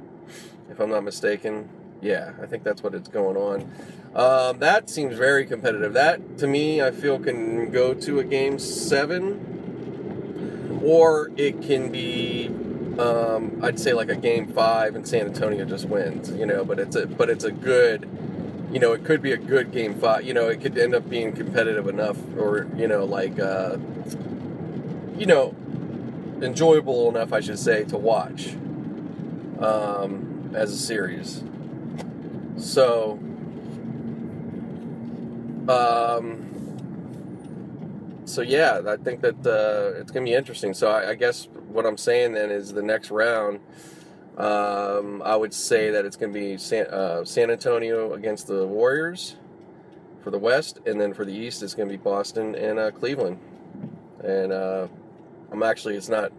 [0.70, 1.68] if I'm not mistaken.
[2.02, 3.72] Yeah, I think that's what it's going on.
[4.14, 5.92] Um, that seems very competitive.
[5.92, 9.60] That, to me, I feel can go to a game seven,
[10.82, 12.48] or it can be,
[12.98, 16.30] um, I'd say like a game five, and San Antonio just wins.
[16.30, 18.08] You know, but it's a but it's a good,
[18.72, 20.24] you know, it could be a good game five.
[20.24, 23.76] You know, it could end up being competitive enough, or you know, like, uh,
[25.18, 25.54] you know,
[26.42, 28.54] enjoyable enough, I should say, to watch
[29.60, 31.42] um, as a series.
[32.58, 33.18] So,
[35.68, 36.46] um,
[38.24, 40.74] so yeah, I think that uh, it's gonna be interesting.
[40.74, 43.60] So I, I, guess what I'm saying then is the next round.
[44.36, 49.36] Um, I would say that it's gonna be San, uh, San Antonio against the Warriors
[50.22, 53.38] for the West, and then for the East, it's gonna be Boston and uh, Cleveland.
[54.22, 54.88] And uh,
[55.50, 56.32] I'm actually, it's not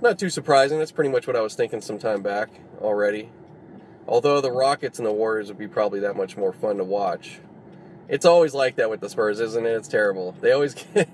[0.00, 0.78] not too surprising.
[0.78, 2.48] That's pretty much what I was thinking some time back
[2.80, 3.30] already.
[4.06, 7.40] Although the Rockets and the Warriors would be probably that much more fun to watch.
[8.08, 9.70] It's always like that with the Spurs, isn't it?
[9.70, 10.36] It's terrible.
[10.40, 11.08] They always get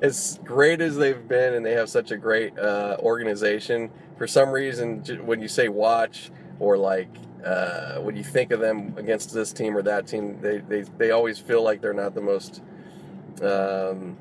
[0.00, 3.90] as great as they've been, and they have such a great uh, organization.
[4.16, 7.10] For some reason, when you say watch or like
[7.44, 11.10] uh, when you think of them against this team or that team, they they, they
[11.10, 12.62] always feel like they're not the most
[13.42, 14.16] um,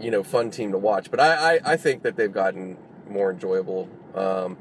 [0.00, 1.10] you know fun team to watch.
[1.10, 2.76] But I, I, I think that they've gotten
[3.08, 3.88] more enjoyable.
[4.14, 4.56] Um,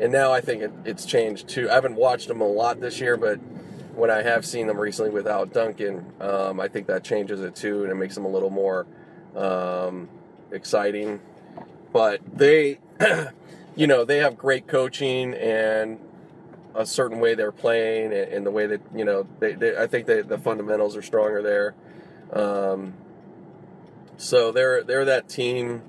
[0.00, 1.68] and now I think it, it's changed too.
[1.70, 3.38] I haven't watched them a lot this year, but
[3.94, 7.82] when I have seen them recently without Duncan, um, I think that changes it too,
[7.82, 8.86] and it makes them a little more
[9.34, 10.08] um,
[10.52, 11.20] exciting.
[11.92, 12.78] But they,
[13.76, 15.98] you know, they have great coaching and
[16.76, 19.88] a certain way they're playing, and, and the way that you know, they, they I
[19.88, 21.74] think they, the fundamentals are stronger there.
[22.32, 22.94] Um,
[24.18, 25.82] so they're they're that team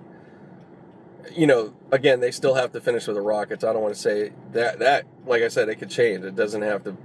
[1.36, 3.64] you know, again, they still have to finish with the Rockets.
[3.64, 6.24] I don't want to say that that like I said, it could change.
[6.24, 6.98] It doesn't have to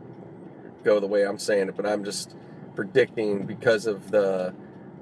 [0.83, 2.35] go the way I'm saying it, but I'm just
[2.75, 4.55] predicting because of the.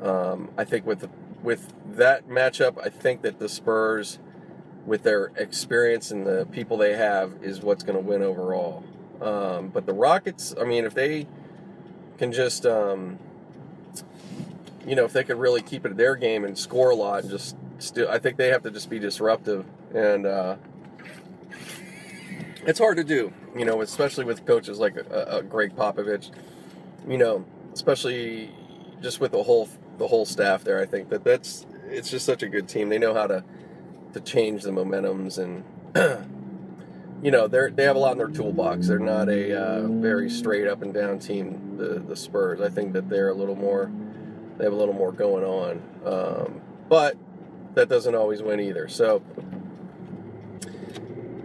[0.02, 1.08] Um, I think with
[1.42, 4.18] with that matchup, I think that the Spurs,
[4.86, 8.84] with their experience and the people they have, is what's going to win overall.
[9.20, 11.28] Um, but the Rockets, I mean, if they
[12.18, 13.18] can just, um,
[14.86, 17.30] you know, if they could really keep it their game and score a lot and
[17.30, 19.64] just still, I think they have to just be disruptive,
[19.94, 20.56] and uh,
[22.66, 23.32] it's hard to do.
[23.56, 26.30] You know, especially with coaches like a, a Gregg Popovich.
[27.06, 28.50] You know, especially
[29.00, 29.68] just with the whole
[29.98, 30.80] the whole staff there.
[30.80, 32.88] I think that that's it's just such a good team.
[32.88, 33.44] They know how to
[34.14, 35.64] to change the momentums and.
[37.22, 38.88] you know they they have a lot in their toolbox.
[38.88, 41.76] They're not a uh, very straight up and down team.
[41.76, 42.60] The the Spurs.
[42.60, 43.90] I think that they're a little more.
[44.58, 45.82] They have a little more going on.
[46.04, 47.16] Um, but
[47.74, 48.88] that doesn't always win either.
[48.88, 49.22] So,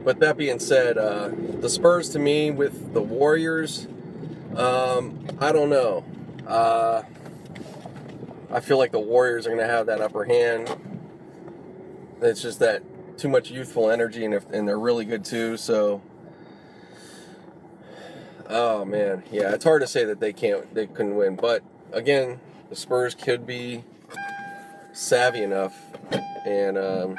[0.04, 3.88] but that being said, uh, the Spurs to me with the Warriors,
[4.56, 6.04] um, I don't know.
[6.46, 7.04] Uh,
[8.52, 10.74] I feel like the Warriors are going to have that upper hand.
[12.22, 12.84] It's just that
[13.18, 15.58] too much youthful energy, and, if, and they're really good too.
[15.58, 16.02] So,
[18.48, 21.36] oh man, yeah, it's hard to say that they can't, they couldn't win.
[21.36, 23.84] But again, the Spurs could be
[24.94, 25.80] savvy enough
[26.46, 27.18] and um,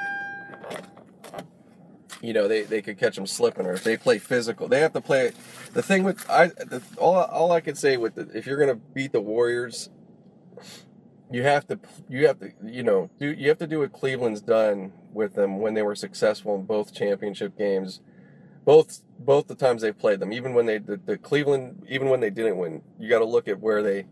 [2.21, 4.93] you know they, they could catch them slipping or if they play physical they have
[4.93, 5.33] to play
[5.75, 8.69] the thing with i the, all, all i can say with the, if you're going
[8.69, 9.91] to beat the warriors
[11.31, 14.41] you have to you have to you know do you have to do what cleveland's
[14.41, 18.01] done with them when they were successful in both championship games
[18.65, 22.21] both both the times they've played them even when they the, the cleveland even when
[22.21, 24.07] they didn't win you got to look at where they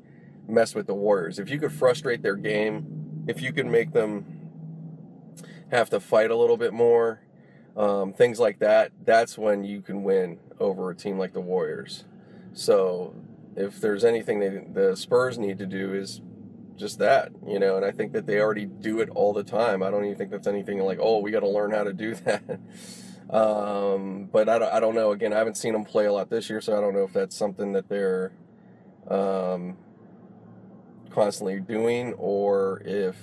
[0.49, 4.25] messed with the warriors if you could frustrate their game if you could make them
[5.71, 7.21] have to fight a little bit more,
[7.77, 12.05] um, things like that, that's when you can win over a team like the Warriors.
[12.53, 13.15] So
[13.57, 16.21] if there's anything they, the Spurs need to do is
[16.77, 19.83] just that, you know, and I think that they already do it all the time.
[19.83, 22.15] I don't even think that's anything like, oh, we got to learn how to do
[22.25, 22.61] that.
[23.29, 25.11] um, but I don't, I don't know.
[25.11, 27.13] Again, I haven't seen them play a lot this year, so I don't know if
[27.13, 28.33] that's something that they're
[29.09, 29.77] um,
[31.17, 33.17] constantly doing or if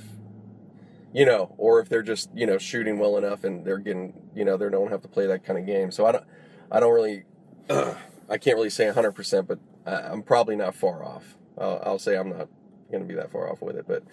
[1.14, 4.44] you know, or if they're just you know shooting well enough and they're getting you
[4.44, 5.92] know they don't have to play that kind of game.
[5.92, 6.24] So I don't
[6.72, 7.24] I don't really
[7.70, 11.38] I can't really say 100, percent but I'm probably not far off.
[11.56, 12.48] I'll, I'll say I'm not
[12.90, 13.86] going to be that far off with it.
[13.88, 14.04] But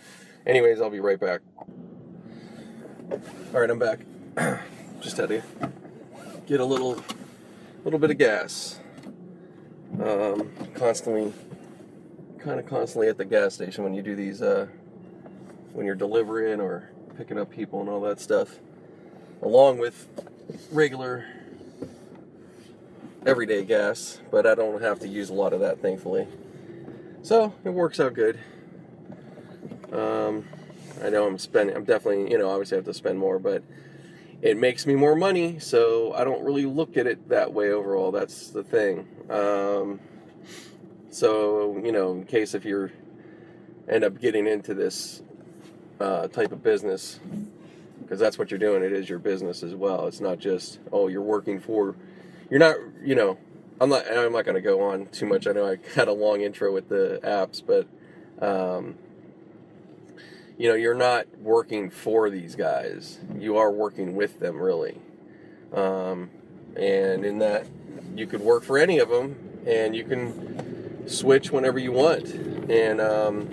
[0.47, 1.41] anyways, I'll be right back.
[3.11, 4.01] All right, I'm back.
[5.01, 5.43] just had to
[6.47, 7.03] get a little
[7.85, 8.79] little bit of gas.
[10.03, 11.33] Um, constantly,
[12.43, 14.43] kind of constantly at the gas station when you do these.
[14.43, 14.67] Uh,
[15.73, 18.59] when you're delivering or picking up people and all that stuff,
[19.43, 20.09] along with
[20.73, 21.27] regular
[23.27, 26.27] everyday gas, but I don't have to use a lot of that, thankfully.
[27.23, 28.39] So it works out good.
[29.93, 30.45] Um,
[31.03, 31.77] I know I'm spending.
[31.77, 33.63] I'm definitely, you know, obviously I have to spend more, but
[34.41, 38.11] it makes me more money, so I don't really look at it that way overall.
[38.11, 39.07] That's the thing.
[39.29, 40.01] Um,
[41.11, 42.91] so you know, in case if you're
[43.89, 45.23] end up getting into this
[46.01, 47.21] uh, type of business,
[48.01, 48.83] because that's what you're doing.
[48.83, 50.07] It is your business as well.
[50.07, 51.97] It's not just oh you're working for.
[52.49, 53.39] You're not, you know.
[53.81, 54.07] I'm not.
[54.11, 55.47] I'm not going to go on too much.
[55.47, 57.87] I know I had a long intro with the apps, but
[58.47, 58.97] um,
[60.59, 63.19] you know, you're not working for these guys.
[63.39, 64.99] You are working with them, really.
[65.73, 66.29] Um,
[66.77, 67.67] and in that,
[68.15, 70.70] you could work for any of them, and you can
[71.11, 72.27] switch whenever you want.
[72.71, 73.49] And um,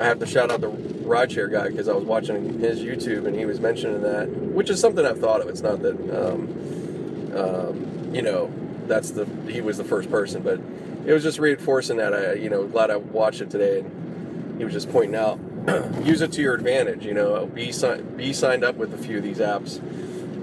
[0.00, 3.36] I have to shout out the rideshare guy because I was watching his YouTube and
[3.36, 5.48] he was mentioning that, which is something I've thought of.
[5.48, 8.52] It's not that, um, um, you know,
[8.86, 10.60] that's the he was the first person, but
[11.06, 12.14] it was just reinforcing that.
[12.14, 13.80] I, you know, glad I watched it today.
[13.80, 15.38] And he was just pointing out
[16.04, 17.04] use it to your advantage.
[17.04, 17.72] You know, be
[18.16, 19.82] be signed up with a few of these apps,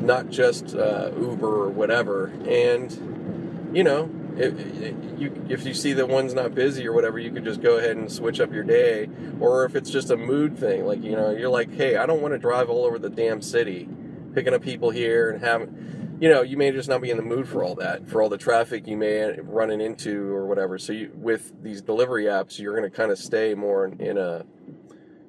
[0.02, 2.28] not just uh, Uber or whatever.
[2.48, 7.32] And you know, if, you if you see that one's not busy or whatever, you
[7.32, 9.10] could just go ahead and switch up your day.
[9.40, 12.22] Or if it's just a mood thing, like you know, you're like, hey, I don't
[12.22, 13.88] want to drive all over the damn city,
[14.34, 16.18] picking up people here and having.
[16.22, 18.30] You know, you may just not be in the mood for all that, for all
[18.30, 20.78] the traffic you may running into or whatever.
[20.78, 24.46] So, you, with these delivery apps, you're going to kind of stay more in, a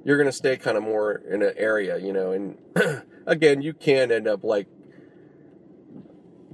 [0.04, 2.32] you're going to stay kind of more in an area, you know.
[2.32, 2.58] And
[3.26, 4.66] again, you can end up like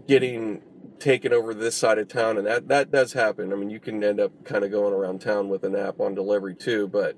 [0.06, 0.62] getting
[1.00, 3.52] taken over this side of town, and that that does happen.
[3.52, 6.14] I mean, you can end up kind of going around town with an app on
[6.14, 7.16] delivery too, but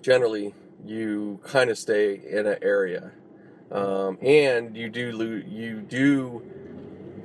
[0.00, 3.12] generally, you kind of stay in an area,
[3.70, 6.42] um, and you do lo- you do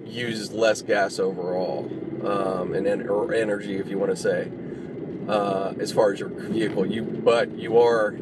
[0.06, 1.90] use less gas overall,
[2.26, 4.52] um, and en- or energy, if you want to say
[5.28, 6.86] uh, as far as your vehicle.
[6.86, 8.16] You but you are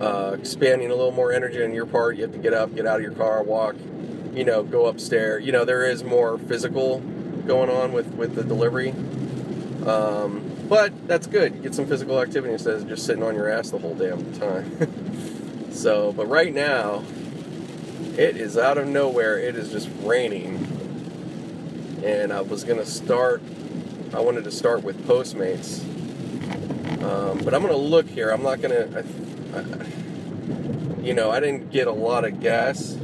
[0.00, 2.16] uh, expanding a little more energy on your part.
[2.16, 3.76] You have to get up, get out of your car, walk.
[4.38, 5.44] You know, go upstairs.
[5.44, 7.00] You know, there is more physical
[7.46, 8.90] going on with with the delivery.
[9.86, 11.54] Um, but that's good.
[11.54, 14.32] You get some physical activity instead of just sitting on your ass the whole damn
[14.34, 15.72] time.
[15.72, 17.02] so, but right now,
[18.16, 19.38] it is out of nowhere.
[19.38, 20.66] It is just raining.
[22.04, 23.42] And I was going to start,
[24.14, 25.84] I wanted to start with Postmates
[27.02, 28.30] um, but I'm going to look here.
[28.30, 29.04] I'm not going to,
[31.00, 32.98] you know, I didn't get a lot of gas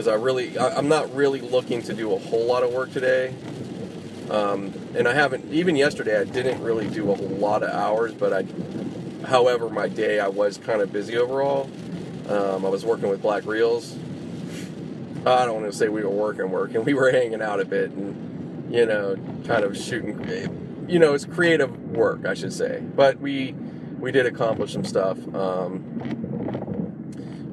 [0.00, 2.90] because I really, I, am not really looking to do a whole lot of work
[2.90, 3.34] today.
[4.30, 8.14] Um, and I haven't, even yesterday, I didn't really do a whole lot of hours,
[8.14, 8.46] but I,
[9.26, 11.70] however, my day, I was kind of busy overall.
[12.30, 13.94] Um, I was working with Black Reels.
[15.26, 16.82] I don't want to say we were working, working.
[16.86, 21.26] We were hanging out a bit and, you know, kind of shooting you know, it's
[21.26, 22.82] creative work, I should say.
[22.96, 23.52] But we
[23.98, 25.18] we did accomplish some stuff.
[25.34, 26.40] Um,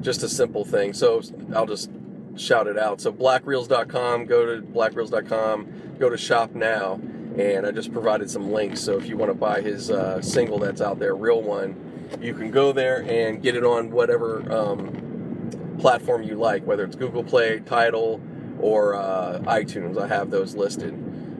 [0.00, 0.92] just a simple thing.
[0.92, 1.20] So
[1.54, 1.90] I'll just
[2.38, 3.00] shout it out.
[3.00, 7.00] So blackreels.com, go to blackreels.com, go to shop now,
[7.36, 8.80] and I just provided some links.
[8.80, 12.34] So if you want to buy his uh, single that's out there, real one, you
[12.34, 17.24] can go there and get it on whatever um, platform you like, whether it's Google
[17.24, 18.20] Play, Tidal,
[18.60, 19.98] or uh, iTunes.
[20.00, 20.94] I have those listed.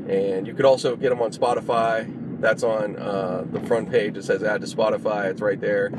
[0.08, 2.40] And you could also get them on Spotify.
[2.40, 4.16] That's on uh, the front page.
[4.16, 5.30] It says add to Spotify.
[5.30, 5.90] It's right there.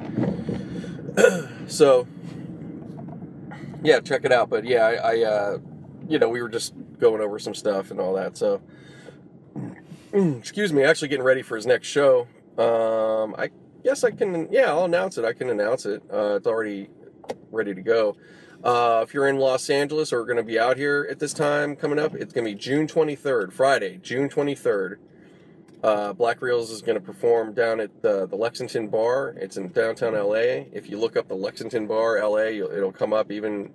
[1.67, 2.07] so,
[3.83, 4.49] yeah, check it out.
[4.49, 5.57] But yeah, I, I uh,
[6.09, 8.35] you know, we were just going over some stuff and all that.
[8.35, 8.61] So,
[10.11, 12.27] excuse me, actually getting ready for his next show.
[12.57, 13.51] Um, I
[13.83, 15.23] guess I can, yeah, I'll announce it.
[15.23, 16.03] I can announce it.
[16.11, 16.89] Uh, it's already
[17.51, 18.17] ready to go.
[18.63, 21.75] Uh, if you're in Los Angeles or going to be out here at this time
[21.75, 24.97] coming up, it's going to be June 23rd, Friday, June 23rd.
[25.81, 29.35] Uh, Black Reels is going to perform down at the, the, Lexington Bar.
[29.37, 30.65] It's in downtown LA.
[30.73, 33.71] If you look up the Lexington Bar, LA, it'll come up even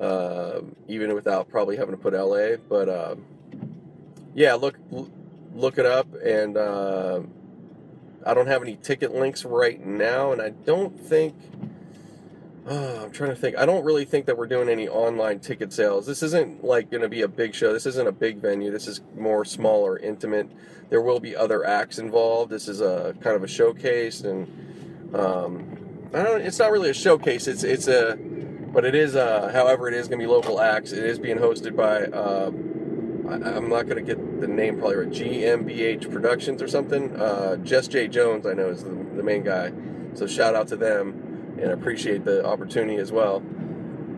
[0.00, 2.56] uh, even without probably having to put LA.
[2.56, 3.16] But uh,
[4.34, 4.78] yeah, look
[5.54, 6.06] look it up.
[6.24, 7.20] And uh,
[8.24, 11.34] I don't have any ticket links right now, and I don't think
[12.68, 13.56] uh, I'm trying to think.
[13.56, 16.06] I don't really think that we're doing any online ticket sales.
[16.06, 17.72] This isn't like going to be a big show.
[17.72, 18.70] This isn't a big venue.
[18.70, 20.50] This is more smaller, intimate.
[20.90, 22.50] There will be other acts involved.
[22.50, 25.78] This is a kind of a showcase, and um,
[26.12, 26.42] I don't.
[26.42, 27.46] It's not really a showcase.
[27.46, 29.14] It's it's a, but it is.
[29.14, 30.92] A, however, it is going to be local acts.
[30.92, 32.04] It is being hosted by.
[32.06, 32.74] Um,
[33.30, 35.10] I, am not going to get the name probably right.
[35.10, 37.14] GMBH Productions or something.
[37.14, 39.70] Uh, Jess J Jones, I know, is the, the main guy.
[40.14, 41.27] So shout out to them
[41.60, 43.42] and appreciate the opportunity as well.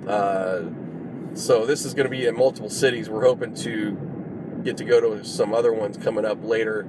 [0.06, 0.62] Uh,
[1.34, 3.08] so this is going to be in multiple cities.
[3.08, 6.86] We're hoping to get to go to some other ones coming up later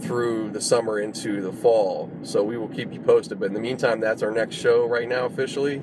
[0.00, 2.10] through the summer into the fall.
[2.22, 3.38] So we will keep you posted.
[3.38, 5.80] But in the meantime, that's our next show right now officially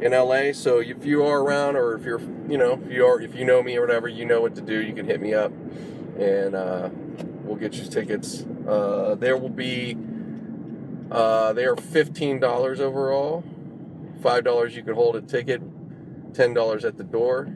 [0.00, 0.52] in LA.
[0.52, 3.44] So if you are around, or if you're, you know, if you are, if you
[3.44, 4.80] know me or whatever, you know what to do.
[4.80, 5.52] You can hit me up,
[6.18, 6.90] and uh,
[7.42, 8.44] we'll get you tickets.
[8.66, 9.96] Uh, there will be.
[11.10, 13.44] Uh, they are fifteen dollars overall.
[14.22, 15.62] Five dollars you can hold a ticket.
[16.34, 17.54] Ten dollars at the door.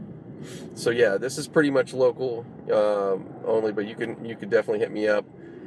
[0.75, 4.81] So yeah, this is pretty much local um, only, but you can you can definitely
[4.81, 5.25] hit me up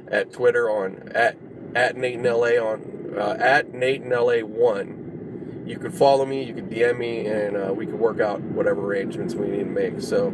[0.10, 1.38] at Twitter on at
[1.76, 5.64] at Nate in LA on uh, at Nate in LA one.
[5.66, 8.86] You could follow me, you could DM me, and uh, we could work out whatever
[8.86, 10.02] arrangements we need to make.
[10.02, 10.32] So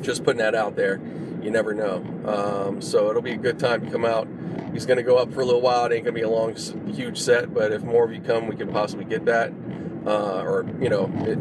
[0.00, 1.00] just putting that out there.
[1.42, 1.96] You never know.
[2.24, 4.26] Um, so it'll be a good time to come out.
[4.74, 5.86] He's going to go up for a little while.
[5.86, 6.54] It ain't going to be a long,
[6.92, 9.52] huge set, but if more of you come, we can possibly get that.
[10.04, 11.38] Uh, or you know, it,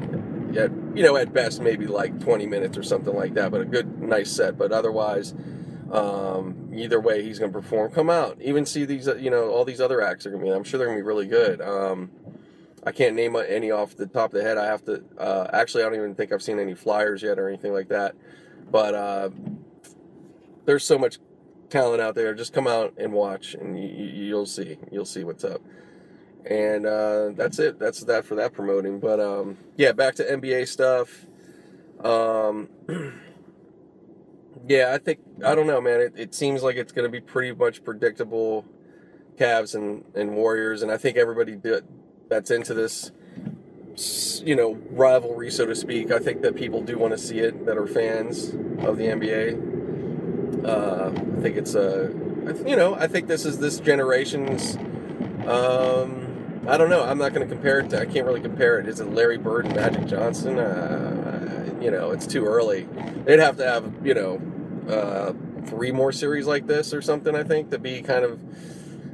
[0.58, 3.66] at you know at best maybe like 20 minutes or something like that, but a
[3.66, 4.58] good, nice set.
[4.58, 5.34] But otherwise
[5.94, 7.92] um, either way, he's going to perform.
[7.92, 9.08] Come out, even see these.
[9.08, 10.54] You know, all these other acts are going to be.
[10.54, 11.62] I'm sure they're going to be really good.
[11.62, 12.10] Um,
[12.84, 14.58] I can't name any off the top of the head.
[14.58, 15.04] I have to.
[15.18, 18.16] Uh, actually, I don't even think I've seen any flyers yet or anything like that.
[18.72, 19.30] But uh,
[20.66, 21.20] there's so much
[21.74, 22.34] talent out there.
[22.36, 24.78] Just come out and watch, and you, will see.
[24.92, 25.62] You'll see what's up.
[26.46, 27.80] And uh, that's it.
[27.80, 29.00] That's that for that promoting.
[29.00, 31.26] But um, yeah, back to NBA stuff.
[32.04, 32.70] Um,
[34.68, 36.00] yeah, I think I don't know, man.
[36.00, 38.66] It, it seems like it's going to be pretty much predictable
[39.38, 41.86] Cavs and, and Warriors, and I think everybody did,
[42.30, 43.12] that's into this,
[44.46, 46.12] you know, rivalry, so to speak.
[46.12, 48.50] I think that people do want to see it that are fans
[48.86, 49.83] of the NBA.
[50.66, 54.78] Uh, I think it's a, uh, you know, I think this is this generation's.
[55.48, 57.04] Um, I don't know.
[57.04, 58.00] I'm not going to compare it to.
[58.00, 58.88] I can't really compare it.
[58.88, 60.58] Is it Larry Bird and Magic Johnson?
[60.58, 62.88] Uh, you know, it's too early.
[63.26, 64.42] They'd have to have you know
[64.90, 65.34] uh,
[65.66, 67.36] three more series like this or something.
[67.36, 68.42] I think to be kind of,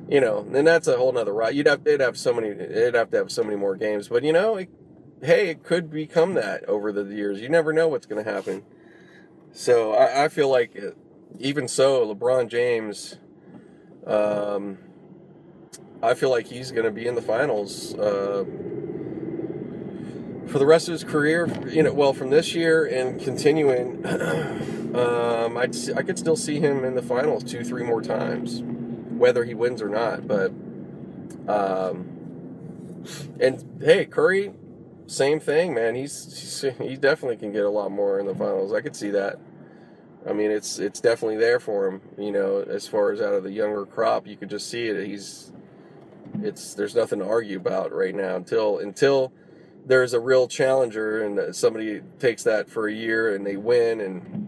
[0.08, 1.56] you know, and that's a whole nother ride.
[1.56, 2.54] You'd have they'd have so many.
[2.54, 4.08] They'd have to have so many more games.
[4.08, 4.70] But you know, it,
[5.24, 7.42] hey, it could become that over the years.
[7.42, 8.64] You never know what's going to happen.
[9.52, 10.76] So I, I, feel like,
[11.38, 13.18] even so, LeBron James.
[14.06, 14.80] Um,
[16.02, 17.94] I feel like he's going to be in the finals.
[17.94, 18.46] Uh,
[20.48, 24.04] for the rest of his career, you know, well, from this year and continuing,
[24.96, 29.44] um, I'd, I could still see him in the finals two, three more times, whether
[29.44, 30.28] he wins or not.
[30.28, 30.52] But,
[31.48, 32.10] um,
[33.40, 34.54] and hey, Curry,
[35.06, 35.96] same thing, man.
[35.96, 38.74] He's, he's he definitely can get a lot more in the finals.
[38.74, 39.40] I could see that.
[40.28, 42.02] I mean, it's it's definitely there for him.
[42.18, 45.06] You know, as far as out of the younger crop, you could just see it.
[45.06, 45.52] He's
[46.42, 49.32] it's there's nothing to argue about right now until until
[49.86, 54.48] there's a real challenger and somebody takes that for a year and they win and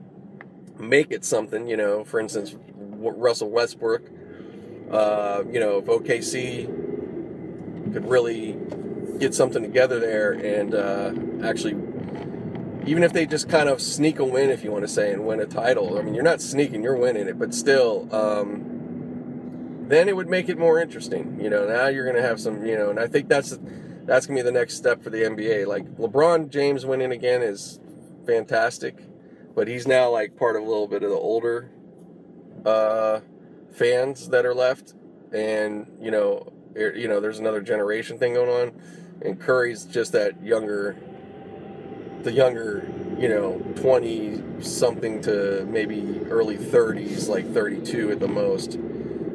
[0.80, 4.04] make it something, you know, for instance, Russell Westbrook,
[4.92, 6.66] uh, you know, if OKC
[7.94, 8.58] could really
[9.20, 11.76] get something together there and uh, actually,
[12.86, 15.26] even if they just kind of sneak a win, if you want to say, and
[15.26, 20.08] win a title, I mean, you're not sneaking, you're winning it, but still, um, then
[20.10, 21.40] it would make it more interesting.
[21.40, 23.58] You know, now you're going to have some, you know, and I think that's
[24.06, 25.68] that's gonna be the next step for the NBA.
[25.68, 27.80] Like LeBron James winning again is
[28.26, 28.98] fantastic,
[29.56, 31.70] but he's now like part of a little bit of the older
[32.66, 33.22] uh,
[33.72, 34.94] fans that are left,
[35.32, 38.82] and you know, er, you know, there's another generation thing going on,
[39.22, 40.98] and Curry's just that younger,
[42.24, 48.28] the younger, you know, twenty something to maybe early thirties, like thirty two at the
[48.28, 48.78] most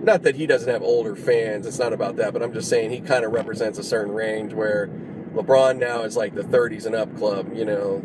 [0.06, 1.66] not that he doesn't have older fans.
[1.66, 4.54] It's not about that, but I'm just saying he kind of represents a certain range
[4.54, 4.86] where
[5.34, 7.52] LeBron now is like the 30s and up club.
[7.52, 7.96] You know,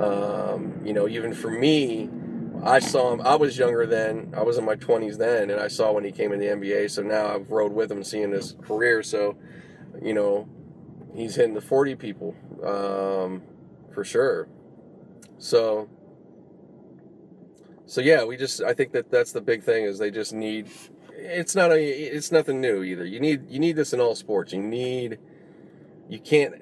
[0.00, 2.08] um, you know, even for me,
[2.62, 3.20] I saw him.
[3.22, 4.32] I was younger then.
[4.36, 6.90] I was in my 20s then, and I saw when he came in the NBA.
[6.90, 9.02] So now I've rode with him, seeing his career.
[9.02, 9.36] So,
[10.00, 10.48] you know,
[11.14, 13.42] he's hitting the 40 people um,
[13.92, 14.48] for sure.
[15.38, 15.88] So,
[17.86, 20.68] so yeah, we just I think that that's the big thing is they just need
[21.12, 23.04] it's not a it's nothing new either.
[23.04, 24.52] You need you need this in all sports.
[24.52, 25.18] You need
[26.08, 26.54] you can't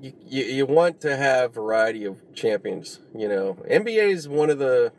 [0.00, 3.58] you, you, you want to have variety of champions, you know.
[3.70, 4.92] NBA is one of the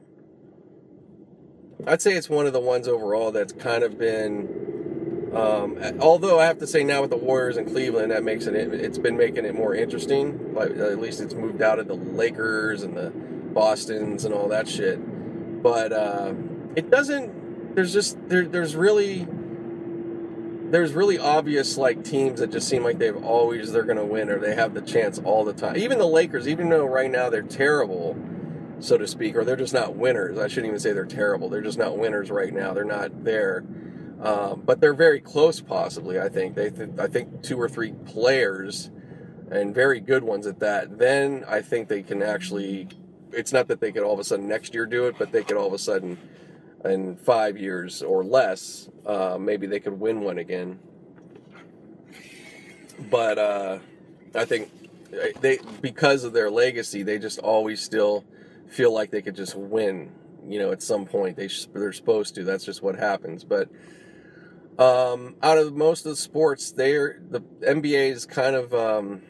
[1.88, 4.69] I'd say it's one of the ones overall that's kind of been
[5.36, 8.56] um, although I have to say now with the Warriors and Cleveland, that makes it
[8.56, 10.54] it's been making it more interesting.
[10.54, 14.68] Like at least it's moved out of the Lakers and the Boston's and all that
[14.68, 15.00] shit.
[15.62, 16.34] But uh,
[16.76, 19.28] it doesn't there's just there, there's really
[20.72, 24.40] there's really obvious like teams that just seem like they've always they're to win or
[24.40, 25.78] they have the chance all the time.
[25.78, 28.16] Even the Lakers, even though right now they're terrible,
[28.80, 30.38] so to speak, or they're just not winners.
[30.38, 31.50] I shouldn't even say they're terrible.
[31.50, 32.74] They're just not winners right now.
[32.74, 33.64] They're not there.
[34.22, 36.20] Um, but they're very close, possibly.
[36.20, 36.70] I think they.
[36.70, 38.92] Th- I think two or three players,
[39.50, 40.98] and very good ones at that.
[40.98, 42.90] Then I think they can actually.
[43.32, 45.44] It's not that they could all of a sudden next year do it, but they
[45.44, 46.18] could all of a sudden
[46.86, 50.80] in five years or less, uh, maybe they could win one again.
[53.10, 53.80] But uh,
[54.36, 54.72] I think
[55.42, 58.26] they, because of their legacy, they just always still
[58.68, 60.12] feel like they could just win.
[60.48, 62.44] You know, at some point they they're supposed to.
[62.44, 63.44] That's just what happens.
[63.44, 63.70] But
[64.80, 68.74] um, out of most of the sports, they're the NBA is kind of.
[68.74, 69.22] Um,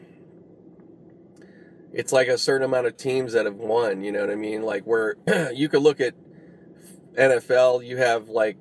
[1.92, 4.04] it's like a certain amount of teams that have won.
[4.04, 4.62] You know what I mean?
[4.62, 5.16] Like where
[5.52, 6.14] you could look at
[7.14, 8.56] NFL, you have like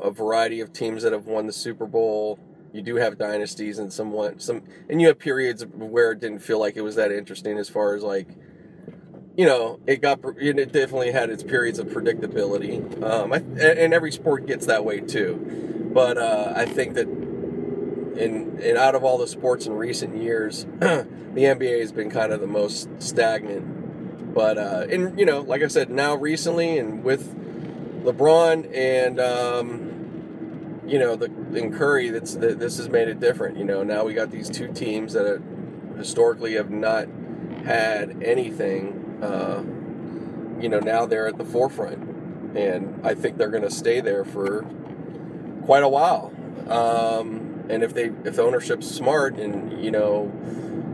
[0.00, 2.38] a variety of teams that have won the Super Bowl.
[2.72, 6.58] You do have dynasties and somewhat some, and you have periods where it didn't feel
[6.58, 8.28] like it was that interesting as far as like,
[9.36, 13.00] you know, it got it definitely had its periods of predictability.
[13.02, 18.60] Um, I, and every sport gets that way too, but uh, I think that in
[18.62, 22.40] and out of all the sports in recent years, the NBA has been kind of
[22.40, 24.34] the most stagnant.
[24.34, 27.32] But uh, and you know, like I said, now recently and with
[28.04, 32.10] LeBron and um, you know the and Curry.
[32.10, 33.56] That's that this has made it different.
[33.56, 35.40] You know now we got these two teams that
[35.96, 37.06] historically have not
[37.64, 39.20] had anything.
[39.22, 39.62] Uh,
[40.60, 44.24] you know now they're at the forefront, and I think they're going to stay there
[44.24, 44.66] for
[45.64, 46.32] quite a while.
[46.68, 50.30] Um, and if they if the ownership's smart and you know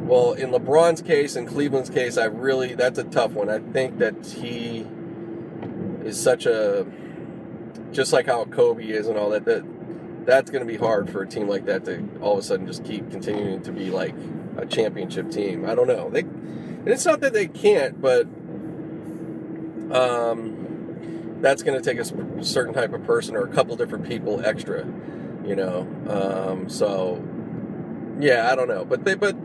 [0.07, 3.99] well in LeBron's case and Cleveland's case I really that's a tough one I think
[3.99, 4.87] that he
[6.05, 6.87] is such a
[7.93, 9.45] just like how Kobe is and all that.
[9.45, 9.65] That
[10.27, 12.67] that's going to be hard for a team like that to all of a sudden
[12.67, 14.15] just keep continuing to be like
[14.57, 15.65] a championship team.
[15.69, 16.11] I don't know.
[16.11, 18.23] They and it's not that they can't, but
[19.93, 20.60] um,
[21.41, 24.87] that's going to take a certain type of person or a couple different people extra,
[25.45, 25.87] you know.
[26.09, 27.23] Um, so
[28.21, 29.37] yeah, I don't know, but they but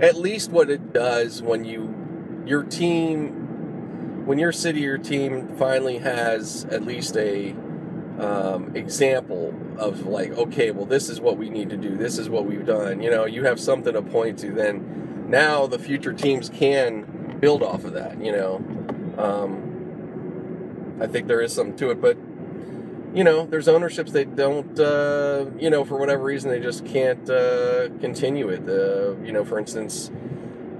[0.00, 1.94] at least what it does when you
[2.46, 7.54] your team when your city or team finally has at least a
[8.20, 11.96] um, example of like, okay, well, this is what we need to do.
[11.96, 13.00] This is what we've done.
[13.00, 14.52] You know, you have something to point to.
[14.52, 18.22] Then now the future teams can build off of that.
[18.22, 18.56] You know,
[19.16, 19.69] um,
[21.00, 22.16] I think there is something to it, but
[23.12, 27.28] you know, there's ownerships that don't, uh, you know, for whatever reason, they just can't
[27.28, 28.68] uh, continue it.
[28.68, 30.10] Uh, you know, for instance,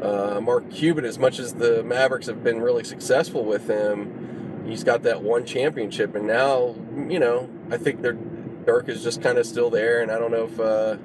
[0.00, 4.84] uh, Mark Cuban, as much as the Mavericks have been really successful with him, he's
[4.84, 6.76] got that one championship, and now,
[7.08, 10.30] you know, I think they're, Dirk is just kind of still there, and I don't
[10.30, 10.96] know if, uh,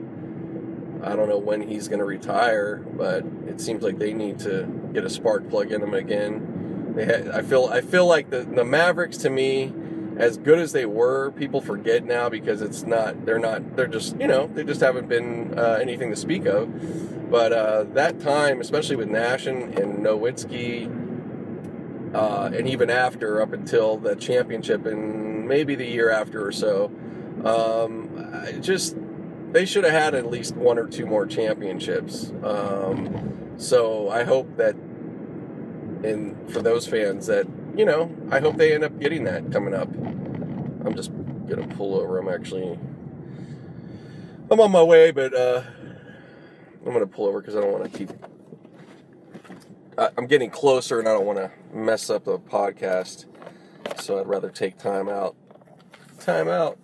[1.03, 4.67] I don't know when he's going to retire, but it seems like they need to
[4.93, 6.54] get a spark plug in him again.
[6.95, 9.73] They had, I feel, I feel like the, the Mavericks to me,
[10.17, 14.17] as good as they were, people forget now because it's not, they're not, they're just,
[14.17, 17.29] you know, they just haven't been uh, anything to speak of.
[17.29, 20.89] But uh, that time, especially with Nash and, and Nowitzki,
[22.15, 26.89] uh, and even after, up until the championship, and maybe the year after or so,
[27.43, 28.09] um,
[28.61, 28.95] just
[29.51, 32.31] they should have had at least one or two more championships.
[32.43, 34.75] Um, so I hope that,
[36.03, 39.73] and for those fans that you know, I hope they end up getting that coming
[39.73, 39.89] up.
[40.85, 41.11] I'm just
[41.47, 42.17] gonna pull over.
[42.17, 42.79] I'm actually,
[44.49, 45.33] I'm on my way, but.
[45.33, 45.63] Uh,
[46.85, 48.11] I'm gonna pull over because I don't want to keep.
[49.97, 53.25] I'm getting closer and I don't want to mess up the podcast,
[53.99, 55.35] so I'd rather take time out.
[56.19, 56.77] Time out.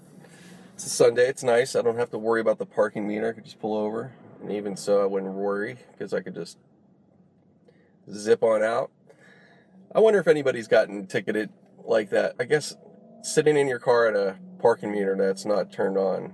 [0.74, 1.28] It's a Sunday.
[1.28, 1.76] It's nice.
[1.76, 3.30] I don't have to worry about the parking meter.
[3.30, 6.58] I could just pull over, and even so, I wouldn't worry because I could just
[8.12, 8.90] zip on out.
[9.94, 11.50] I wonder if anybody's gotten ticketed
[11.84, 12.36] like that.
[12.40, 12.76] I guess
[13.22, 16.34] sitting in your car at a parking meter that's not turned on.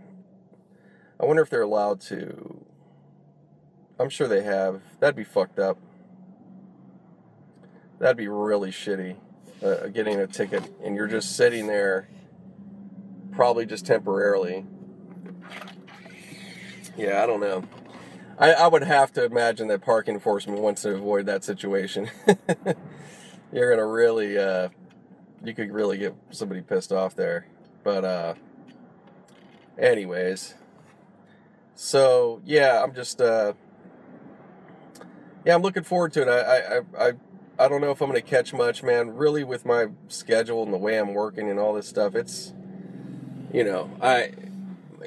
[1.19, 2.67] I wonder if they're allowed to
[3.99, 4.81] I'm sure they have.
[4.99, 5.79] That'd be fucked up.
[7.99, 9.15] That'd be really shitty.
[9.63, 12.07] Uh, getting a ticket and you're just sitting there,
[13.31, 14.65] probably just temporarily.
[16.95, 17.63] Yeah, I don't know.
[18.37, 22.11] I, I would have to imagine that park enforcement wants to avoid that situation.
[23.51, 24.69] you're gonna really, uh,
[25.43, 27.47] you could really get somebody pissed off there.
[27.83, 28.33] But, uh,
[29.77, 30.55] anyways.
[31.75, 33.53] So, yeah, I'm just, uh,
[35.45, 36.27] yeah, I'm looking forward to it.
[36.27, 37.13] I, I, I,
[37.59, 39.15] I don't know if I'm to catch much, man.
[39.15, 42.53] Really, with my schedule and the way I'm working and all this stuff, it's,
[43.53, 44.33] you know, I,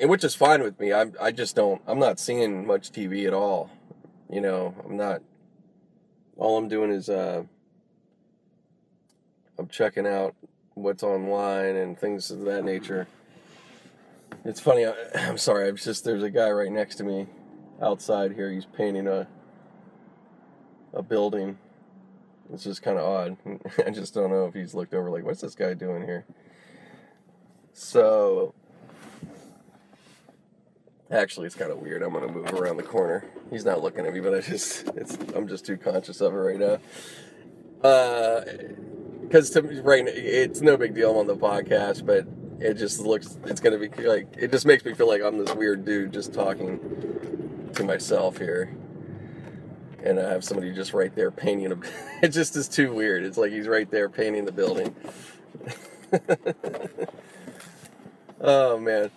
[0.03, 0.93] which is fine with me.
[0.93, 1.83] I I just don't.
[1.87, 3.71] I'm not seeing much TV at all.
[4.31, 5.23] You know, I'm not.
[6.37, 7.45] All I'm doing is uh,
[9.61, 10.35] I'm checking out
[10.73, 13.07] what's online and things of that nature.
[14.43, 14.87] It's funny.
[14.87, 15.69] I, I'm sorry.
[15.69, 17.27] I'm just there's a guy right next to me
[17.83, 18.51] outside here.
[18.51, 19.29] He's painting a
[20.95, 21.59] a building.
[22.51, 23.37] It's just kind of odd.
[23.87, 26.25] I just don't know if he's looked over like, what's this guy doing here?
[27.75, 28.55] So,
[31.11, 32.03] actually, it's kind of weird.
[32.03, 33.27] I'm gonna move around the corner.
[33.51, 36.37] He's not looking at me, but I just, it's, I'm just too conscious of it
[36.37, 36.79] right now.
[37.87, 38.43] Uh,
[39.31, 42.27] because to right, it's no big deal I'm on the podcast, but
[42.59, 45.55] it just looks, it's gonna be like, it just makes me feel like I'm this
[45.55, 48.75] weird dude just talking to myself here
[50.03, 51.77] and I have somebody just right there painting a.
[52.23, 53.25] It just is too weird.
[53.25, 54.95] It's like he's right there painting the building.
[58.41, 59.11] oh man!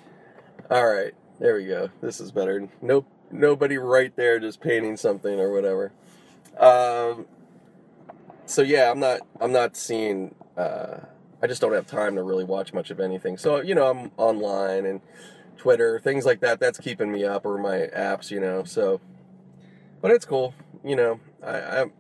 [0.69, 1.89] All right, there we go.
[2.01, 2.69] This is better.
[2.81, 5.91] Nope, nobody right there just painting something or whatever.
[6.57, 7.25] Um.
[8.45, 9.21] So yeah, I'm not.
[9.39, 10.35] I'm not seeing.
[10.57, 10.99] Uh,
[11.41, 13.37] I just don't have time to really watch much of anything.
[13.37, 15.01] So you know, I'm online and
[15.57, 16.59] Twitter, things like that.
[16.59, 18.31] That's keeping me up, or my apps.
[18.31, 19.01] You know, so.
[20.01, 21.93] But it's cool you know, I, I'm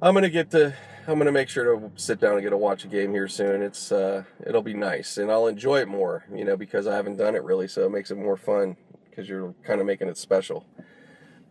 [0.00, 0.74] I'm gonna get to
[1.06, 3.62] I'm gonna make sure to sit down and get to watch a game here soon.
[3.62, 7.16] It's uh, it'll be nice, and I'll enjoy it more, you know, because I haven't
[7.16, 8.76] done it really, so it makes it more fun
[9.08, 10.66] because you're kind of making it special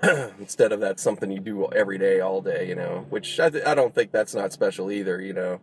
[0.39, 3.06] instead of that something you do every day, all day, you know.
[3.10, 5.62] Which I, I don't think that's not special either, you know.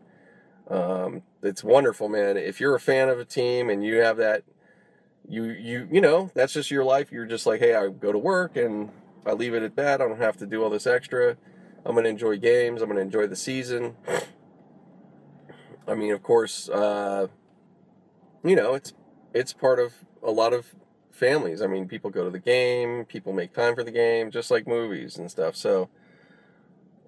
[0.69, 2.37] Um, it's wonderful, man.
[2.37, 4.45] If you're a fan of a team and you have that,
[5.29, 7.11] you you you know, that's just your life.
[7.11, 8.91] You're just like, hey, I go to work and
[9.27, 11.37] I leave it at that, I don't have to do all this extra.
[11.85, 12.83] I'm going to enjoy games.
[12.83, 13.97] I'm going to enjoy the season.
[15.87, 17.29] I mean, of course, uh,
[18.45, 18.93] you know, it's
[19.33, 20.75] it's part of a lot of
[21.19, 21.61] families.
[21.61, 24.67] I mean, people go to the game, people make time for the game, just like
[24.67, 25.57] movies and stuff.
[25.57, 25.89] So,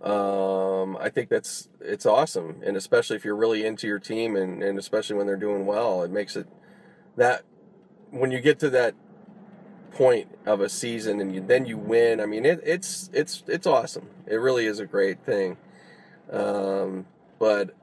[0.03, 4.63] um, I think that's it's awesome, and especially if you're really into your team, and
[4.63, 6.47] and especially when they're doing well, it makes it
[7.17, 7.43] that
[8.11, 8.95] when you get to that
[9.93, 12.21] point of a season and you, then you win.
[12.21, 14.09] I mean, it, it's it's it's awesome.
[14.27, 15.57] It really is a great thing.
[16.31, 17.07] Um,
[17.39, 17.75] but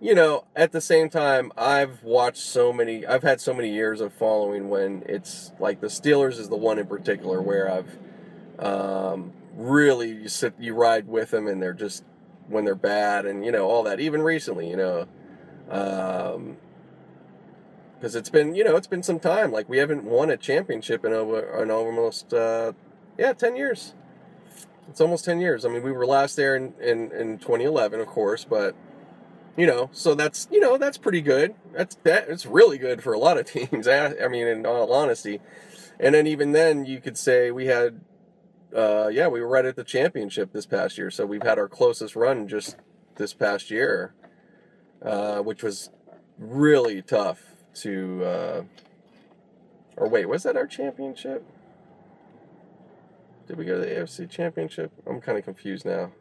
[0.00, 3.06] you know, at the same time, I've watched so many.
[3.06, 6.78] I've had so many years of following when it's like the Steelers is the one
[6.78, 7.98] in particular where I've
[8.58, 12.04] um, really you sit you ride with them and they're just
[12.48, 14.00] when they're bad and you know all that.
[14.00, 15.06] Even recently, you know.
[15.70, 16.58] Um,
[18.04, 19.50] because it's been you know it's been some time.
[19.50, 22.72] Like we haven't won a championship in over in almost uh,
[23.16, 23.94] yeah ten years.
[24.90, 25.64] It's almost ten years.
[25.64, 28.76] I mean, we were last there in, in, in 2011, of course, but
[29.56, 31.54] you know, so that's you know that's pretty good.
[31.72, 33.86] That's that it's really good for a lot of teams.
[33.88, 35.40] I mean, in all honesty,
[35.98, 38.00] and then even then, you could say we had,
[38.74, 41.10] uh, yeah, we were right at the championship this past year.
[41.10, 42.76] So we've had our closest run just
[43.16, 44.12] this past year,
[45.02, 45.90] uh, which was
[46.38, 47.40] really tough
[47.74, 48.62] to, uh,
[49.96, 51.44] or wait, was that our championship?
[53.46, 54.90] Did we go to the AFC championship?
[55.06, 56.12] I'm kind of confused now.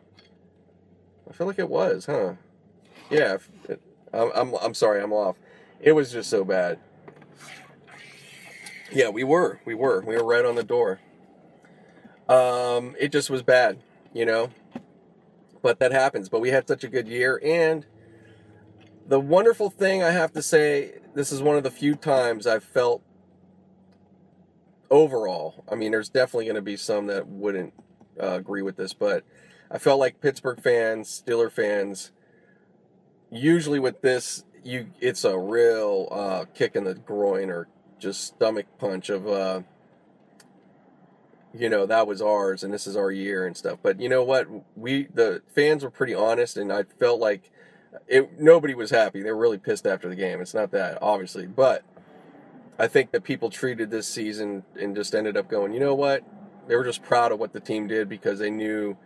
[1.28, 2.34] I feel like it was, huh?
[3.10, 3.38] Yeah,
[4.14, 5.38] I'm, I'm, I'm sorry, I'm off.
[5.80, 6.80] It was just so bad.
[8.92, 11.00] Yeah, we were, we were, we were right on the door.
[12.30, 13.80] Um, it just was bad,
[14.14, 14.50] you know.
[15.62, 16.30] But that happens.
[16.30, 17.86] But we had such a good year, and
[19.08, 22.64] the wonderful thing I have to say this is one of the few times I've
[22.64, 23.02] felt
[24.90, 25.64] overall.
[25.72, 27.74] I mean, there's definitely going to be some that wouldn't
[28.22, 29.24] uh, agree with this, but
[29.72, 32.12] I felt like Pittsburgh fans, Steeler fans,
[33.34, 37.68] usually with this, you it's a real uh, kick in the groin or
[38.00, 39.62] just stomach punch of, uh,
[41.54, 43.80] you know, that was ours and this is our year and stuff.
[43.82, 44.48] But you know what?
[44.76, 47.52] We the fans were pretty honest, and I felt like
[48.08, 49.22] it nobody was happy.
[49.22, 50.42] They were really pissed after the game.
[50.42, 51.84] It's not that obviously, but
[52.80, 56.24] I think that people treated this season and just ended up going, you know what?
[56.68, 58.98] They were just proud of what the team did because they knew,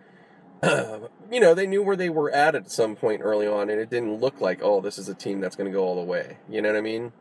[1.31, 3.89] you know, they knew where they were at at some point early on, and it
[3.89, 6.37] didn't look like, oh, this is a team that's going to go all the way.
[6.49, 7.11] You know what I mean?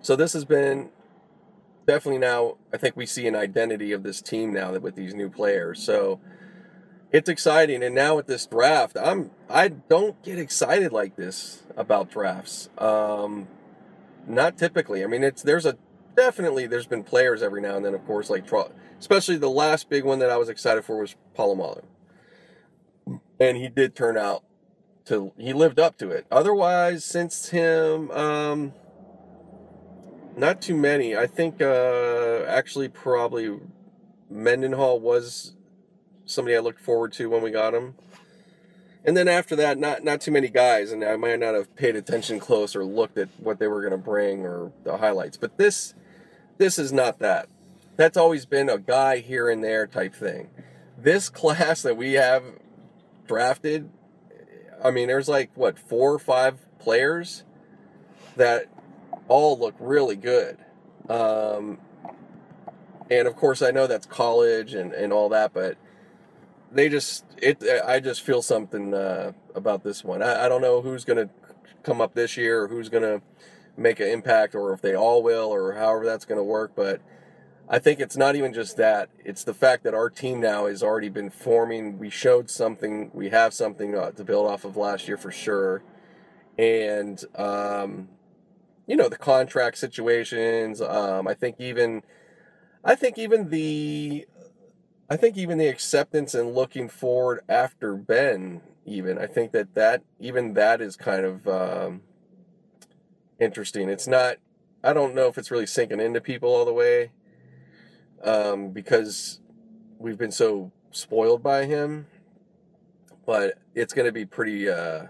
[0.00, 0.90] So this has been
[1.86, 2.56] definitely now.
[2.72, 5.82] I think we see an identity of this team now that with these new players.
[5.82, 6.20] So
[7.12, 7.82] it's exciting.
[7.82, 12.68] And now with this draft, I'm I don't get excited like this about drafts.
[12.78, 13.48] Um,
[14.26, 15.04] not typically.
[15.04, 15.76] I mean, it's there's a
[16.16, 18.44] definitely there's been players every now and then, of course, like
[18.98, 21.82] especially the last big one that I was excited for was Polamalu,
[23.38, 24.44] and he did turn out
[25.06, 26.26] to he lived up to it.
[26.30, 28.72] Otherwise, since him, um,
[30.36, 31.16] not too many.
[31.16, 33.58] I think uh, actually probably
[34.30, 35.54] Mendenhall was
[36.24, 37.94] somebody I looked forward to when we got him.
[39.04, 41.94] And then after that, not not too many guys, and I might not have paid
[41.94, 45.36] attention close or looked at what they were going to bring or the highlights.
[45.36, 45.94] But this
[46.56, 47.48] this is not that.
[47.96, 50.48] That's always been a guy here and there type thing.
[50.96, 52.42] This class that we have
[53.26, 53.90] drafted,
[54.82, 57.44] I mean, there's like what four or five players
[58.36, 58.66] that
[59.28, 60.58] all look really good.
[61.08, 61.78] Um,
[63.10, 65.76] and of course, I know that's college and, and all that, but
[66.72, 67.62] they just it.
[67.84, 70.22] I just feel something uh, about this one.
[70.22, 71.32] I, I don't know who's going to
[71.82, 73.22] come up this year or who's going to
[73.76, 77.00] make an impact or if they all will or however that's going to work, but.
[77.68, 79.08] I think it's not even just that.
[79.24, 81.98] It's the fact that our team now has already been forming.
[81.98, 83.10] We showed something.
[83.14, 85.82] We have something uh, to build off of last year for sure.
[86.58, 88.08] And um,
[88.86, 90.80] you know the contract situations.
[90.80, 92.02] Um, I think even,
[92.84, 94.26] I think even the,
[95.08, 98.60] I think even the acceptance and looking forward after Ben.
[98.86, 102.02] Even I think that that even that is kind of um,
[103.40, 103.88] interesting.
[103.88, 104.36] It's not.
[104.82, 107.12] I don't know if it's really sinking into people all the way,
[108.24, 109.40] um, because
[109.98, 112.06] we've been so spoiled by him.
[113.26, 114.68] But it's going to be pretty.
[114.68, 115.06] Uh,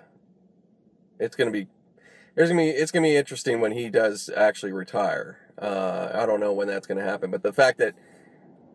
[1.19, 1.69] it's going to be
[2.35, 5.39] there's gonna be it's gonna be interesting when he does actually retire.
[5.61, 7.95] Uh, I don't know when that's gonna happen, but the fact that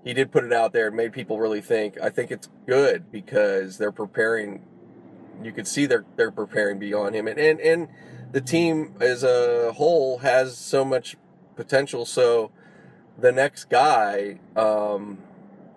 [0.03, 1.99] he did put it out there made people really think.
[2.01, 4.65] I think it's good because they're preparing.
[5.43, 7.89] You could see they're they're preparing beyond him, and and, and
[8.31, 11.17] the team as a whole has so much
[11.55, 12.05] potential.
[12.05, 12.51] So
[13.22, 15.20] the next guy, um,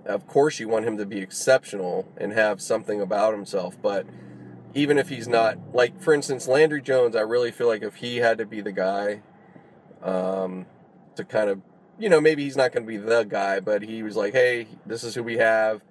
[0.07, 4.07] of course, you want him to be exceptional and have something about himself, but
[4.75, 8.19] even if he's not like for instance Landry Jones, I really feel like if he
[8.19, 9.21] had to be the guy
[10.03, 10.67] um,
[11.17, 11.61] to kind of
[11.99, 14.67] you know maybe he's not going to be the guy, but he was like, hey,
[14.87, 15.83] this is who we have.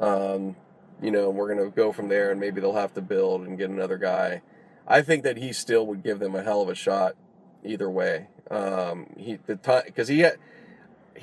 [0.00, 0.56] Um,
[1.00, 3.58] you know, we're going to go from there, and maybe they'll have to build and
[3.58, 4.42] get another guy.
[4.86, 7.16] I think that he still would give them a hell of a shot
[7.64, 8.28] either way.
[8.50, 10.38] Um, he the time because he had,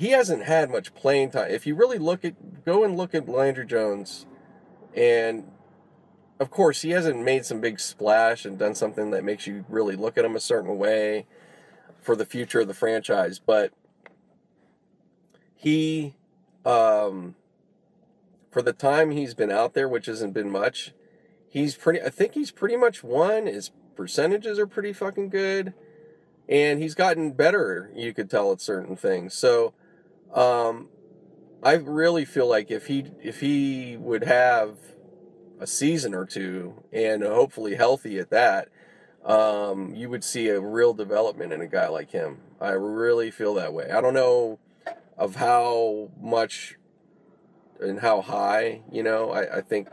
[0.00, 1.50] he hasn't had much playing time.
[1.50, 4.24] If you really look at go and look at Landry Jones
[4.96, 5.50] and
[6.38, 9.96] of course, he hasn't made some big splash and done something that makes you really
[9.96, 11.26] look at him a certain way
[12.00, 13.74] for the future of the franchise, but
[15.54, 16.14] he,
[16.64, 17.34] um,
[18.50, 20.94] for the time he's been out there, which hasn't been much,
[21.46, 23.44] he's pretty, I think he's pretty much won.
[23.44, 25.74] His percentages are pretty fucking good.
[26.48, 29.34] And he's gotten better, you could tell at certain things.
[29.34, 29.74] So,
[30.34, 30.88] um,
[31.62, 34.76] I really feel like if he if he would have
[35.58, 38.68] a season or two, and hopefully healthy at that,
[39.24, 42.38] um, you would see a real development in a guy like him.
[42.60, 43.90] I really feel that way.
[43.90, 44.58] I don't know
[45.18, 46.76] of how much
[47.78, 49.30] and how high, you know.
[49.30, 49.88] I, I think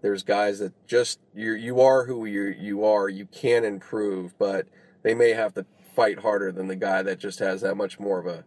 [0.00, 3.08] there's guys that just you you are who you you are.
[3.08, 4.66] You can improve, but
[5.02, 8.18] they may have to fight harder than the guy that just has that much more
[8.18, 8.44] of a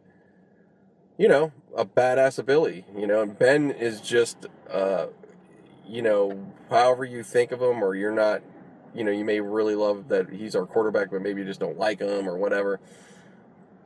[1.18, 2.86] you know a badass ability.
[2.98, 5.08] You know, and Ben is just uh,
[5.92, 8.42] you know, however you think of him, or you're not,
[8.96, 11.78] you know, you may really love that he's our quarterback, but maybe you just don't
[11.78, 12.80] like him or whatever.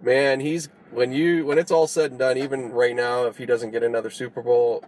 [0.01, 3.45] Man, he's when you when it's all said and done, even right now, if he
[3.45, 4.83] doesn't get another Super Bowl,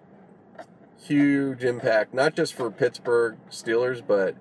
[1.01, 4.35] huge impact, not just for Pittsburgh Steelers, but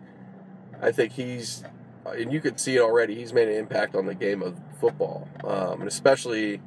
[0.83, 1.65] I think he's
[2.05, 3.15] and you could see it already.
[3.15, 6.61] He's made an impact on the game of football, um, and especially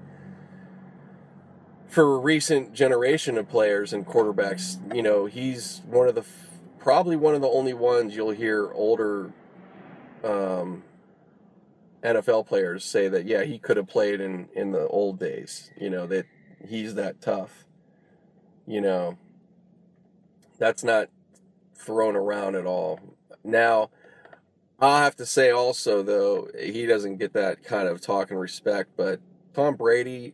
[1.89, 6.23] for a recent generation of players and quarterbacks, you know, he's one of the
[6.77, 9.33] probably one of the only ones you'll hear older
[10.23, 10.83] um,
[12.03, 15.71] NFL players say that yeah he could have played in in the old days.
[15.79, 16.25] You know that
[16.67, 17.65] he's that tough.
[18.67, 19.17] You know,
[20.59, 21.09] that's not
[21.75, 22.99] thrown around at all.
[23.43, 23.89] Now,
[24.79, 28.91] I'll have to say also though he doesn't get that kind of talk and respect,
[28.95, 29.19] but
[29.53, 30.33] Tom Brady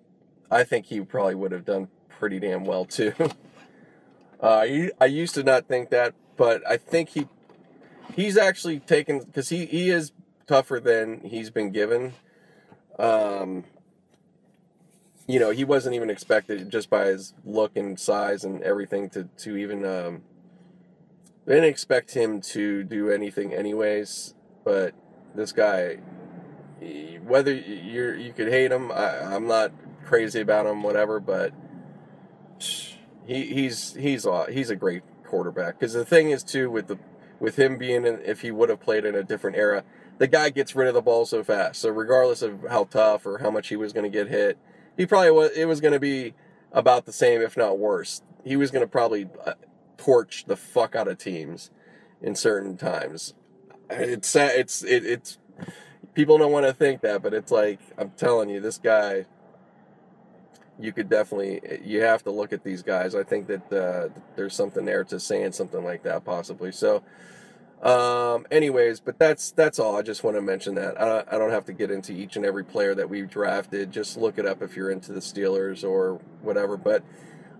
[0.50, 3.14] I think he probably would have done pretty damn well too.
[4.42, 4.66] uh,
[5.00, 7.28] I used to not think that, but I think he
[8.16, 10.12] he's actually taken because he he is
[10.48, 12.14] tougher than he's been given.
[13.00, 13.66] Um,
[15.28, 19.28] you know, he wasn't even expected just by his look and size and everything to
[19.38, 19.86] to even.
[19.86, 20.24] Um,
[21.46, 24.34] they didn't expect him to do anything anyways,
[24.64, 24.96] but
[25.36, 25.98] this guy,
[27.24, 29.72] whether you're you could hate him, I, I'm not
[30.06, 31.20] crazy about him, whatever.
[31.20, 31.54] But
[33.26, 35.80] he he's he's a he's a great quarterback.
[35.80, 36.98] Because the thing is too with the
[37.40, 39.84] with him being in, if he would have played in a different era,
[40.18, 41.82] the guy gets rid of the ball so fast.
[41.82, 44.58] So regardless of how tough or how much he was going to get hit,
[44.96, 45.52] he probably was.
[45.52, 46.34] It was going to be
[46.72, 48.22] about the same, if not worse.
[48.44, 49.54] He was going to probably uh,
[49.98, 51.72] torch the fuck out of teams
[52.22, 53.34] in certain times.
[53.90, 55.38] It's it's it, it's
[56.14, 59.26] people don't want to think that, but it's like I'm telling you, this guy.
[60.80, 63.16] You could definitely, you have to look at these guys.
[63.16, 66.72] I think that uh, there's something there to saying something like that, possibly.
[66.74, 67.02] So,
[67.82, 69.96] um, anyways, but that's that's all.
[69.96, 71.00] I just want to mention that.
[71.00, 73.92] I I don't have to get into each and every player that we've drafted.
[73.92, 76.78] Just look it up if you're into the Steelers or whatever.
[76.78, 77.04] But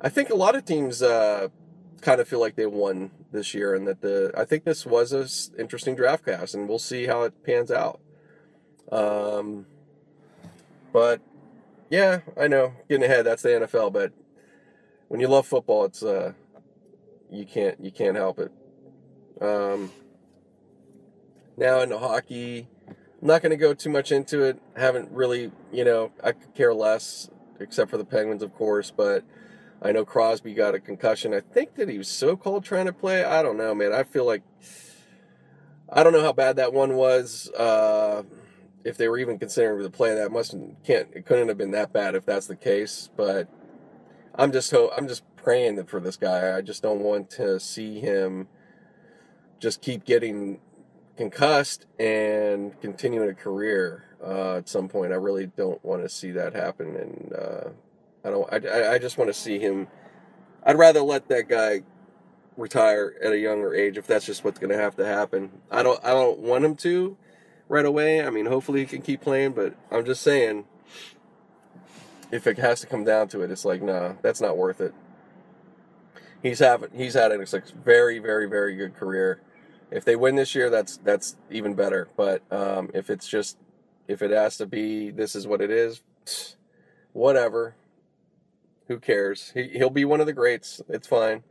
[0.02, 1.50] I think a lot of teams uh,
[2.02, 5.14] kind of feel like they won this year, and that the I think this was
[5.14, 5.28] a
[5.60, 8.00] interesting draft class, and we'll see how it pans out.
[8.92, 9.66] Um,
[10.92, 11.22] but
[11.90, 13.26] yeah, I know getting ahead.
[13.26, 14.12] That's the NFL, but
[15.08, 16.34] when you love football, it's uh,
[17.32, 18.52] you can't you can't help it.
[19.42, 19.92] Um,
[21.58, 22.68] now into hockey.
[22.88, 24.62] I'm not going to go too much into it.
[24.76, 27.30] Haven't really, you know, I could care less,
[27.60, 28.92] except for the Penguins, of course.
[28.92, 29.24] But
[29.82, 31.34] I know Crosby got a concussion.
[31.34, 33.24] I think that he was so called trying to play.
[33.24, 33.94] I don't know, man.
[33.94, 34.44] I feel like
[35.90, 37.50] I don't know how bad that one was.
[37.52, 38.24] Uh,
[38.86, 41.92] if they were even considering the play, that mustn't can't it couldn't have been that
[41.92, 43.10] bad if that's the case.
[43.18, 43.50] But
[44.36, 46.56] I'm just ho- I'm just praying for this guy.
[46.56, 48.48] I just don't want to see him
[49.60, 50.60] just keep getting
[51.18, 55.14] concussed and continuing a career uh, at some point.
[55.14, 57.70] I really don't want to see that happen, and uh,
[58.24, 58.54] I don't.
[58.54, 59.88] I, I just want to see him.
[60.64, 61.82] I'd rather let that guy
[62.58, 65.52] retire at a younger age if that's just what's going to have to happen.
[65.72, 66.00] I don't.
[66.06, 67.18] I don't want him to
[67.68, 68.26] right away.
[68.26, 70.66] I mean, hopefully he can keep playing, but I'm just saying.
[72.32, 74.94] If it has to come down to it, it's like, nah, that's not worth it.
[76.42, 77.46] He's having he's had a
[77.84, 79.42] very, very, very good career
[79.92, 82.10] if they win this year, that's that's even better.
[82.16, 83.58] But um, if it's just
[84.08, 86.02] if it has to be this is what it is,
[87.14, 87.76] whatever.
[88.88, 89.52] Who cares?
[89.56, 90.82] He he'll be one of the greats.
[90.90, 91.44] It's fine.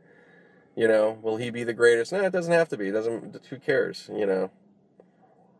[0.75, 2.11] You know, will he be the greatest?
[2.11, 2.89] No, it doesn't have to be.
[2.89, 3.45] It doesn't.
[3.49, 4.09] Who cares?
[4.13, 4.51] You know.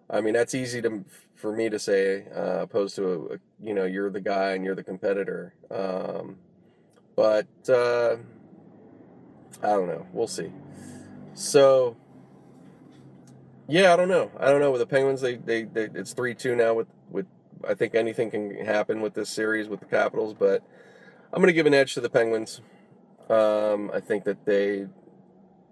[0.09, 1.03] I mean, that's easy to
[1.35, 4.63] for me to say, uh, opposed to a, a, you know you're the guy and
[4.63, 5.53] you're the competitor.
[5.71, 6.37] Um,
[7.15, 8.17] but uh,
[9.63, 10.05] I don't know.
[10.13, 10.51] We'll see.
[11.33, 11.97] So
[13.67, 14.31] yeah, I don't know.
[14.39, 15.21] I don't know with the Penguins.
[15.21, 16.73] They, they, they it's three two now.
[16.73, 17.25] With with
[17.67, 20.63] I think anything can happen with this series with the Capitals, but
[21.33, 22.61] I'm to give an edge to the Penguins.
[23.29, 24.87] Um, I think that they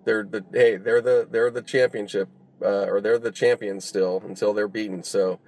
[0.06, 2.30] they're the hey they're the they're the championship
[2.64, 5.04] uh, or they're the champions still until they're beaten.
[5.04, 5.40] So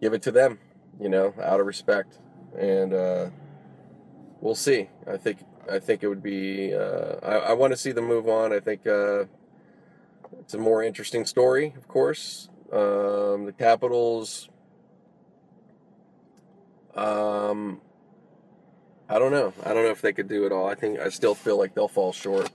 [0.00, 0.58] give it to them,
[1.00, 2.18] you know, out of respect,
[2.58, 3.30] and uh,
[4.40, 4.88] we'll see.
[5.10, 5.38] I think
[5.70, 6.74] I think it would be.
[6.74, 8.52] Uh, I, I want to see them move on.
[8.52, 9.24] I think uh,
[10.40, 12.48] it's a more interesting story, of course.
[12.72, 14.48] Um, the Capitals.
[16.94, 17.80] Um,
[19.08, 19.52] I don't know.
[19.64, 20.66] I don't know if they could do it all.
[20.68, 22.50] I think I still feel like they'll fall short.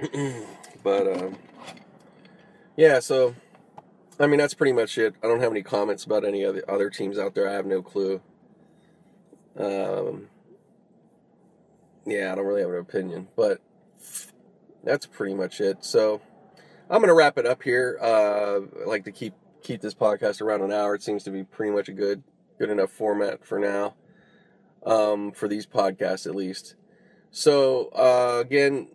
[0.84, 1.36] but um,
[2.76, 3.34] yeah, so
[4.20, 5.16] I mean that's pretty much it.
[5.24, 7.48] I don't have any comments about any other other teams out there.
[7.48, 8.20] I have no clue.
[9.58, 10.28] Um,
[12.06, 13.60] yeah, I don't really have an opinion, but
[14.84, 15.84] that's pretty much it.
[15.84, 16.20] So
[16.90, 17.98] I'm gonna wrap it up here.
[18.00, 20.94] Uh, I like to keep keep this podcast around an hour.
[20.94, 22.22] It seems to be pretty much a good
[22.58, 23.94] good enough format for now.
[24.84, 26.74] Um, for these podcasts at least.
[27.30, 28.88] So uh, again,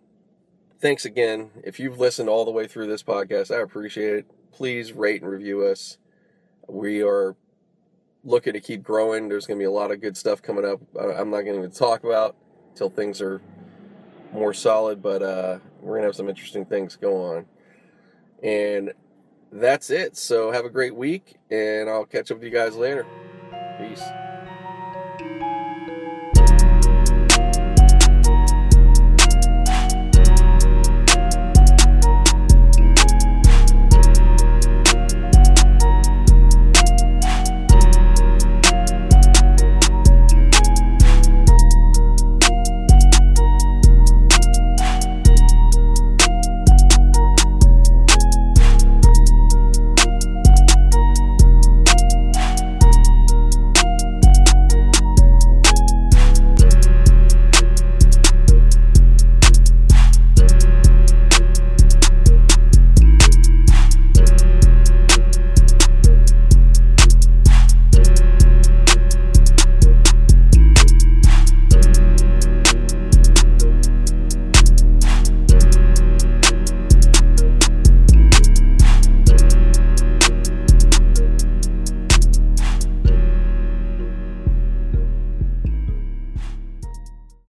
[0.80, 1.50] thanks again.
[1.62, 4.26] If you've listened all the way through this podcast, I appreciate it.
[4.52, 5.98] Please rate and review us.
[6.68, 7.36] We are
[8.24, 9.28] looking to keep growing.
[9.28, 10.80] There's going to be a lot of good stuff coming up.
[10.98, 12.36] I'm not going to talk about
[12.70, 13.40] until things are
[14.32, 17.46] more solid, but uh, we're going to have some interesting things go on.
[18.42, 18.92] And
[19.52, 20.16] that's it.
[20.16, 23.06] So have a great week, and I'll catch up with you guys later.
[23.78, 24.02] Peace.